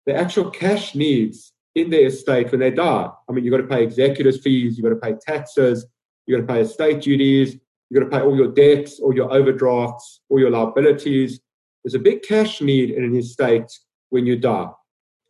the 0.07 0.14
actual 0.14 0.50
cash 0.50 0.94
needs 0.94 1.53
in 1.74 1.90
their 1.90 2.07
estate 2.07 2.50
when 2.50 2.61
they 2.61 2.70
die. 2.70 3.09
I 3.29 3.33
mean, 3.33 3.44
you've 3.44 3.53
got 3.53 3.59
to 3.59 3.68
pay 3.68 3.83
executors' 3.83 4.40
fees, 4.40 4.76
you've 4.76 4.85
got 4.85 4.90
to 4.90 4.96
pay 4.96 5.18
taxes, 5.20 5.87
you've 6.26 6.40
got 6.40 6.46
to 6.46 6.53
pay 6.53 6.61
estate 6.62 7.03
duties, 7.03 7.57
you've 7.90 8.03
got 8.03 8.11
to 8.11 8.16
pay 8.16 8.24
all 8.24 8.37
your 8.37 8.53
debts, 8.53 9.00
all 9.00 9.14
your 9.14 9.33
overdrafts, 9.33 10.20
all 10.29 10.38
your 10.38 10.50
liabilities. 10.50 11.40
There's 11.85 11.94
a 11.94 11.98
big 11.98 12.22
cash 12.22 12.61
need 12.61 12.90
in 12.90 13.05
an 13.05 13.16
estate 13.16 13.70
when 14.11 14.26
you 14.26 14.37
die. 14.37 14.68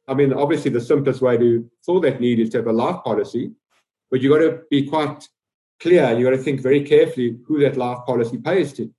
I 0.07 0.15
mean, 0.15 0.33
obviously, 0.33 0.71
the 0.71 0.81
simplest 0.81 1.23
way 1.23 1.37
to 1.37 1.71
fill 1.85 2.01
that 2.01 2.21
need 2.21 2.41
is 2.41 2.51
to 2.51 2.59
have 2.59 2.67
a 2.67 2.73
life 2.73 3.03
policy, 3.05 3.53
but 4.11 4.21
you've 4.21 4.33
got 4.33 4.41
to 4.41 4.63
be 4.71 4.87
quite 4.87 5.29
clear. 5.81 6.13
You've 6.13 6.31
got 6.31 6.37
to 6.37 6.43
think 6.43 6.61
very 6.61 6.83
carefully 6.83 7.39
who 7.47 7.61
that 7.61 7.77
life 7.77 7.99
policy 8.07 8.39
pays 8.39 8.73
to. 8.75 8.93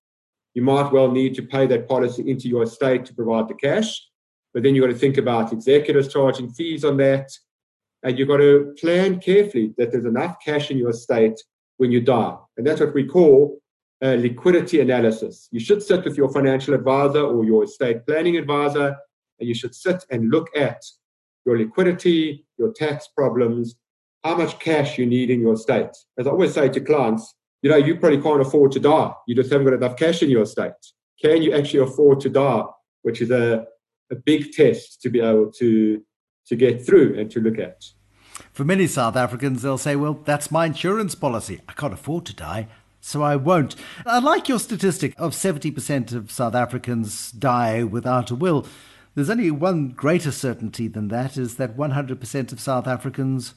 You 0.54 0.62
might 0.62 0.92
well 0.92 1.12
need 1.12 1.36
to 1.36 1.44
pay 1.44 1.68
that 1.68 1.88
policy 1.88 2.30
into 2.30 2.48
your 2.48 2.64
estate 2.64 3.06
to 3.06 3.14
provide 3.14 3.48
the 3.48 3.54
cash, 3.54 4.02
but 4.54 4.64
then 4.64 4.74
you've 4.76 4.84
got 4.84 4.94
to 4.94 5.00
think 5.00 5.18
about 5.18 5.54
executors 5.54 6.12
charging 6.12 6.50
fees 6.50 6.84
on 6.84 6.98
that. 6.98 7.30
And 8.04 8.18
you've 8.18 8.28
got 8.28 8.38
to 8.38 8.74
plan 8.80 9.20
carefully 9.20 9.74
that 9.78 9.92
there's 9.92 10.06
enough 10.06 10.38
cash 10.44 10.72
in 10.72 10.78
your 10.78 10.90
estate 10.90 11.42
when 11.82 11.92
you 11.92 12.00
die. 12.00 12.38
And 12.58 12.66
that's 12.66 12.80
what 12.80 12.94
we 12.94 13.06
call 13.06 13.60
a 14.04 14.16
liquidity 14.16 14.82
analysis. 14.82 15.50
You 15.52 15.60
should 15.60 15.82
sit 15.82 16.06
with 16.06 16.16
your 16.16 16.32
financial 16.32 16.76
advisor 16.76 17.24
or 17.24 17.44
your 17.44 17.64
estate 17.64 18.06
planning 18.06 18.38
advisor, 18.38 18.96
and 19.40 19.50
you 19.50 19.56
should 19.56 19.74
sit 19.74 20.06
and 20.12 20.30
look 20.30 20.48
at 20.56 20.80
your 21.44 21.58
liquidity, 21.58 22.46
your 22.60 22.72
tax 22.72 23.08
problems, 23.18 23.76
how 24.24 24.36
much 24.38 24.60
cash 24.60 25.00
you 25.00 25.08
need 25.08 25.32
in 25.32 25.42
your 25.42 25.54
estate. 25.54 25.90
As 26.20 26.28
I 26.28 26.30
always 26.30 26.54
say 26.54 26.70
to 26.70 26.80
clients, 26.80 27.34
you 27.64 27.72
know, 27.72 27.78
you 27.78 27.96
probably 27.96 28.22
can't 28.22 28.42
afford 28.42 28.72
to 28.74 28.80
die. 28.80 29.12
You 29.28 29.34
just 29.34 29.52
haven't 29.52 29.66
got 29.66 29.74
enough 29.74 29.98
cash 29.98 30.22
in 30.22 30.30
your 30.30 30.44
estate. 30.44 30.82
Can 31.20 31.42
you 31.42 31.56
actually 31.56 31.82
afford 31.82 32.20
to 32.22 32.30
die? 32.30 32.64
Which 33.02 33.22
is 33.22 33.32
a, 33.32 33.66
a 34.12 34.16
big 34.16 34.52
test 34.52 35.02
to 35.02 35.10
be 35.10 35.20
able 35.20 35.52
to 35.54 36.04
to 36.48 36.56
get 36.56 36.86
through 36.86 37.20
and 37.20 37.32
to 37.32 37.40
look 37.40 37.58
at. 37.58 37.82
For 38.52 38.64
many 38.64 38.88
South 38.88 39.16
Africans, 39.16 39.62
they'll 39.62 39.78
say, 39.78 39.96
well, 39.96 40.20
that's 40.26 40.52
my 40.52 40.66
insurance 40.66 41.16
policy. 41.16 41.62
I 41.68 41.74
can't 41.74 41.94
afford 41.94 42.26
to 42.26 42.36
die, 42.36 42.68
so 43.00 43.22
I 43.22 43.36
won't. 43.36 43.76
I 44.06 44.20
like 44.20 44.48
your 44.48 44.60
statistic 44.60 45.14
of 45.18 45.32
70% 45.32 46.14
of 46.14 46.32
South 46.32 46.56
Africans 46.56 47.32
die 47.32 47.84
without 47.84 48.32
a 48.32 48.36
will. 48.36 48.66
There's 49.16 49.30
only 49.30 49.52
one 49.52 49.90
greater 49.90 50.32
certainty 50.32 50.88
than 50.88 51.10
that 51.10 51.38
is 51.38 51.58
that 51.58 51.76
100% 51.76 52.52
of 52.52 52.60
South 52.60 52.88
Africans 52.88 53.56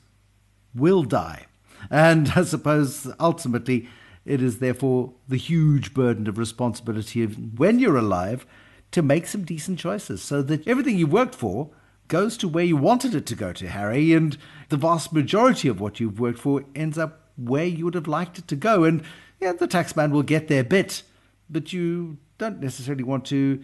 will 0.75 1.05
die. 1.05 1.47
And 1.91 2.33
I 2.37 2.45
suppose 2.45 3.11
ultimately 3.21 3.89
it 4.25 4.43
is 4.43 4.59
therefore 4.59 5.13
the 5.29 5.37
huge 5.37 5.95
burden 5.95 6.27
of 6.27 6.39
responsibility 6.39 7.23
of 7.23 7.59
when 7.59 7.79
you're 7.79 7.97
alive 7.97 8.47
to 8.91 9.03
make 9.03 9.27
some 9.27 9.45
decent 9.45 9.79
choices 9.79 10.23
so 10.23 10.41
that 10.43 10.67
everything 10.67 10.97
you 10.97 11.07
worked 11.07 11.35
for 11.35 11.71
goes 12.09 12.37
to 12.39 12.49
where 12.49 12.65
you 12.65 12.77
wanted 12.77 13.15
it 13.15 13.27
to 13.27 13.35
go 13.35 13.53
to, 13.53 13.69
Harry, 13.69 14.13
and 14.13 14.37
the 14.69 14.77
vast 14.77 15.13
majority 15.13 15.69
of 15.69 15.81
what 15.81 16.01
you've 16.01 16.21
worked 16.21 16.39
for 16.39 16.65
ends 16.75 16.99
up 16.99 17.31
where 17.37 17.65
you 17.65 17.85
would 17.85 17.95
have 17.95 18.07
liked 18.07 18.39
it 18.39 18.49
to 18.49 18.57
go. 18.57 18.85
And 18.85 19.03
yeah, 19.41 19.53
the 19.53 19.69
taxman 19.69 20.11
will 20.11 20.23
get 20.23 20.49
their 20.49 20.65
bit, 20.65 21.03
but 21.51 21.73
you 21.73 22.19
don't 22.39 22.61
necessarily 22.61 23.05
want 23.05 23.25
to 23.27 23.63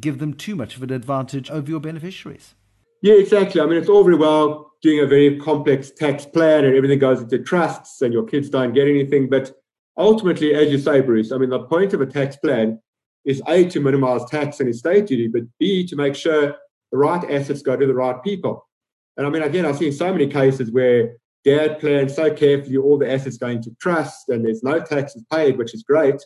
give 0.00 0.18
them 0.18 0.34
too 0.34 0.54
much 0.54 0.76
of 0.76 0.82
an 0.82 0.92
advantage 0.92 1.50
over 1.50 1.70
your 1.70 1.80
beneficiaries. 1.80 2.54
Yeah, 3.02 3.14
exactly. 3.14 3.60
I 3.60 3.66
mean, 3.66 3.78
it's 3.78 3.88
all 3.88 4.04
very 4.04 4.16
well 4.16 4.72
doing 4.82 5.00
a 5.00 5.06
very 5.06 5.38
complex 5.38 5.90
tax 5.90 6.26
plan 6.26 6.64
and 6.64 6.74
everything 6.74 6.98
goes 6.98 7.20
into 7.20 7.38
trusts 7.38 8.02
and 8.02 8.12
your 8.12 8.24
kids 8.24 8.50
don't 8.50 8.74
get 8.74 8.88
anything. 8.88 9.28
But 9.28 9.52
ultimately, 9.96 10.54
as 10.54 10.70
you 10.70 10.78
say, 10.78 11.00
Bruce, 11.00 11.32
I 11.32 11.38
mean, 11.38 11.50
the 11.50 11.60
point 11.60 11.94
of 11.94 12.00
a 12.00 12.06
tax 12.06 12.36
plan 12.36 12.80
is 13.24 13.42
A, 13.48 13.68
to 13.68 13.80
minimize 13.80 14.24
tax 14.26 14.60
and 14.60 14.68
estate 14.68 15.06
duty, 15.06 15.28
but 15.28 15.42
B, 15.58 15.86
to 15.86 15.96
make 15.96 16.14
sure 16.14 16.56
the 16.92 16.98
right 16.98 17.22
assets 17.30 17.62
go 17.62 17.76
to 17.76 17.86
the 17.86 17.94
right 17.94 18.22
people. 18.22 18.66
And 19.16 19.26
I 19.26 19.30
mean, 19.30 19.42
again, 19.42 19.66
I've 19.66 19.78
seen 19.78 19.92
so 19.92 20.12
many 20.12 20.26
cases 20.26 20.70
where 20.70 21.16
dad 21.44 21.78
plans 21.80 22.14
so 22.14 22.32
carefully 22.32 22.76
all 22.76 22.98
the 22.98 23.10
assets 23.10 23.36
going 23.36 23.62
to 23.62 23.70
trust 23.80 24.28
and 24.28 24.44
there's 24.44 24.62
no 24.62 24.80
taxes 24.80 25.24
paid, 25.32 25.58
which 25.58 25.74
is 25.74 25.82
great. 25.82 26.20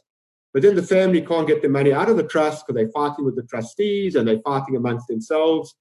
But 0.53 0.63
then 0.63 0.77
the 0.77 0.83
family 0.83 1.21
can't 1.21 1.49
get 1.49 1.63
the 1.63 1.69
money 1.69 1.93
out 1.93 2.09
of 2.09 2.17
the 2.17 2.27
trust 2.27 2.65
because 2.67 2.81
they're 2.81 2.93
fighting 2.93 3.25
with 3.25 3.37
the 3.37 3.43
trustees 3.43 4.15
and 4.15 4.27
they're 4.27 4.41
fighting 4.45 4.77
amongst 4.77 5.09
themselves. 5.09 5.75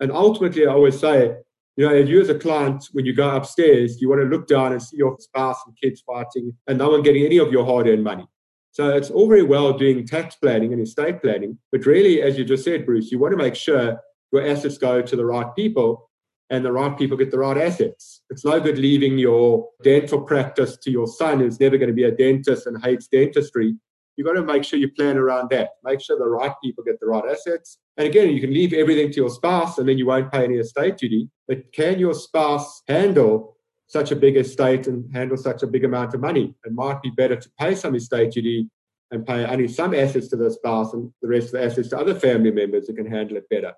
And 0.00 0.12
ultimately, 0.12 0.66
I 0.66 0.72
always 0.72 0.98
say, 0.98 1.36
you 1.76 1.88
know, 1.88 1.94
you 1.94 2.20
as 2.20 2.28
a 2.28 2.38
client, 2.38 2.88
when 2.92 3.06
you 3.06 3.14
go 3.14 3.34
upstairs, 3.34 4.00
you 4.00 4.08
want 4.08 4.20
to 4.20 4.28
look 4.28 4.46
down 4.46 4.72
and 4.72 4.82
see 4.82 4.98
your 4.98 5.16
spouse 5.18 5.58
and 5.66 5.76
kids 5.82 6.02
fighting 6.02 6.52
and 6.66 6.78
no 6.78 6.90
one 6.90 7.02
getting 7.02 7.24
any 7.24 7.38
of 7.38 7.50
your 7.50 7.64
hard 7.64 7.88
earned 7.88 8.04
money. 8.04 8.26
So 8.72 8.96
it's 8.96 9.10
all 9.10 9.28
very 9.28 9.42
well 9.42 9.72
doing 9.72 10.06
tax 10.06 10.36
planning 10.36 10.72
and 10.72 10.80
estate 10.80 11.20
planning, 11.20 11.58
but 11.70 11.84
really, 11.84 12.22
as 12.22 12.38
you 12.38 12.44
just 12.44 12.64
said, 12.64 12.86
Bruce, 12.86 13.12
you 13.12 13.18
want 13.18 13.32
to 13.32 13.36
make 13.36 13.54
sure 13.54 13.98
your 14.32 14.46
assets 14.46 14.78
go 14.78 15.02
to 15.02 15.16
the 15.16 15.24
right 15.24 15.54
people 15.54 16.10
and 16.50 16.64
the 16.64 16.72
right 16.72 16.96
people 16.98 17.16
get 17.16 17.30
the 17.30 17.38
right 17.38 17.56
assets. 17.56 18.22
It's 18.30 18.44
no 18.44 18.60
good 18.60 18.78
leaving 18.78 19.18
your 19.18 19.68
dental 19.82 20.20
practice 20.20 20.76
to 20.78 20.90
your 20.90 21.06
son 21.06 21.40
who's 21.40 21.60
never 21.60 21.78
going 21.78 21.88
to 21.88 21.94
be 21.94 22.04
a 22.04 22.10
dentist 22.10 22.66
and 22.66 22.82
hates 22.82 23.08
dentistry. 23.08 23.74
You've 24.16 24.26
got 24.26 24.34
to 24.34 24.42
make 24.42 24.64
sure 24.64 24.78
you 24.78 24.90
plan 24.92 25.16
around 25.16 25.48
that. 25.50 25.70
Make 25.82 26.02
sure 26.02 26.18
the 26.18 26.26
right 26.26 26.52
people 26.62 26.84
get 26.84 27.00
the 27.00 27.06
right 27.06 27.24
assets. 27.30 27.78
And 27.96 28.06
again, 28.06 28.30
you 28.30 28.40
can 28.40 28.52
leave 28.52 28.74
everything 28.74 29.10
to 29.12 29.16
your 29.16 29.30
spouse 29.30 29.78
and 29.78 29.88
then 29.88 29.96
you 29.96 30.06
won't 30.06 30.30
pay 30.30 30.44
any 30.44 30.56
estate 30.56 30.98
duty. 30.98 31.28
But 31.48 31.72
can 31.72 31.98
your 31.98 32.12
spouse 32.12 32.82
handle 32.86 33.56
such 33.86 34.10
a 34.10 34.16
big 34.16 34.36
estate 34.36 34.86
and 34.86 35.10
handle 35.14 35.38
such 35.38 35.62
a 35.62 35.66
big 35.66 35.84
amount 35.84 36.12
of 36.12 36.20
money? 36.20 36.54
It 36.64 36.72
might 36.72 37.00
be 37.00 37.10
better 37.10 37.36
to 37.36 37.50
pay 37.58 37.74
some 37.74 37.94
estate 37.94 38.32
duty 38.32 38.68
and 39.10 39.26
pay 39.26 39.46
only 39.46 39.68
some 39.68 39.94
assets 39.94 40.28
to 40.28 40.36
the 40.36 40.50
spouse 40.50 40.92
and 40.92 41.10
the 41.22 41.28
rest 41.28 41.46
of 41.46 41.52
the 41.52 41.64
assets 41.64 41.88
to 41.88 41.98
other 41.98 42.14
family 42.14 42.50
members 42.50 42.88
who 42.88 42.94
can 42.94 43.06
handle 43.06 43.38
it 43.38 43.48
better. 43.48 43.72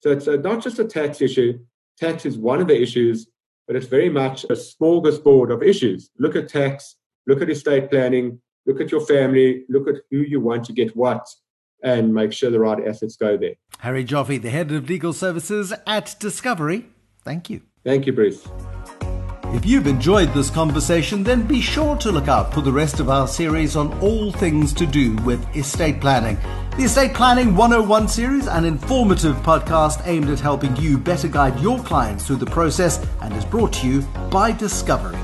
So 0.00 0.10
it's 0.10 0.26
a, 0.26 0.38
not 0.38 0.62
just 0.62 0.78
a 0.78 0.84
tax 0.84 1.20
issue. 1.20 1.58
Tax 1.98 2.24
is 2.24 2.38
one 2.38 2.60
of 2.60 2.68
the 2.68 2.80
issues, 2.80 3.28
but 3.66 3.76
it's 3.76 3.86
very 3.86 4.08
much 4.08 4.44
a 4.44 4.54
smorgasbord 4.54 5.52
of 5.52 5.62
issues. 5.62 6.10
Look 6.18 6.36
at 6.36 6.48
tax, 6.48 6.96
look 7.26 7.42
at 7.42 7.50
estate 7.50 7.90
planning, 7.90 8.40
look 8.66 8.80
at 8.80 8.90
your 8.90 9.04
family, 9.04 9.64
look 9.68 9.88
at 9.88 9.96
who 10.10 10.18
you 10.18 10.40
want 10.40 10.64
to 10.64 10.72
get 10.72 10.96
what, 10.96 11.26
and 11.82 12.14
make 12.14 12.32
sure 12.32 12.50
the 12.50 12.60
right 12.60 12.86
assets 12.86 13.16
go 13.16 13.36
there. 13.36 13.54
Harry 13.78 14.04
Joffe, 14.04 14.40
the 14.40 14.50
head 14.50 14.70
of 14.72 14.88
legal 14.88 15.12
services 15.12 15.72
at 15.86 16.16
Discovery. 16.18 16.86
Thank 17.24 17.50
you. 17.50 17.62
Thank 17.84 18.06
you, 18.06 18.12
Bruce. 18.12 18.46
If 19.52 19.66
you've 19.66 19.88
enjoyed 19.88 20.32
this 20.32 20.48
conversation, 20.48 21.24
then 21.24 21.44
be 21.44 21.60
sure 21.60 21.96
to 21.96 22.12
look 22.12 22.28
out 22.28 22.54
for 22.54 22.60
the 22.60 22.72
rest 22.72 23.00
of 23.00 23.10
our 23.10 23.26
series 23.26 23.74
on 23.74 23.92
all 24.00 24.30
things 24.30 24.72
to 24.74 24.86
do 24.86 25.16
with 25.16 25.44
estate 25.56 26.00
planning. 26.00 26.38
The 26.76 26.84
Estate 26.84 27.14
Planning 27.14 27.56
101 27.56 28.06
series, 28.06 28.46
an 28.46 28.64
informative 28.64 29.34
podcast 29.38 30.06
aimed 30.06 30.30
at 30.30 30.38
helping 30.38 30.76
you 30.76 30.98
better 30.98 31.26
guide 31.26 31.58
your 31.58 31.80
clients 31.82 32.26
through 32.26 32.36
the 32.36 32.46
process 32.46 33.04
and 33.22 33.34
is 33.34 33.44
brought 33.44 33.72
to 33.74 33.88
you 33.88 34.02
by 34.30 34.52
Discovery. 34.52 35.18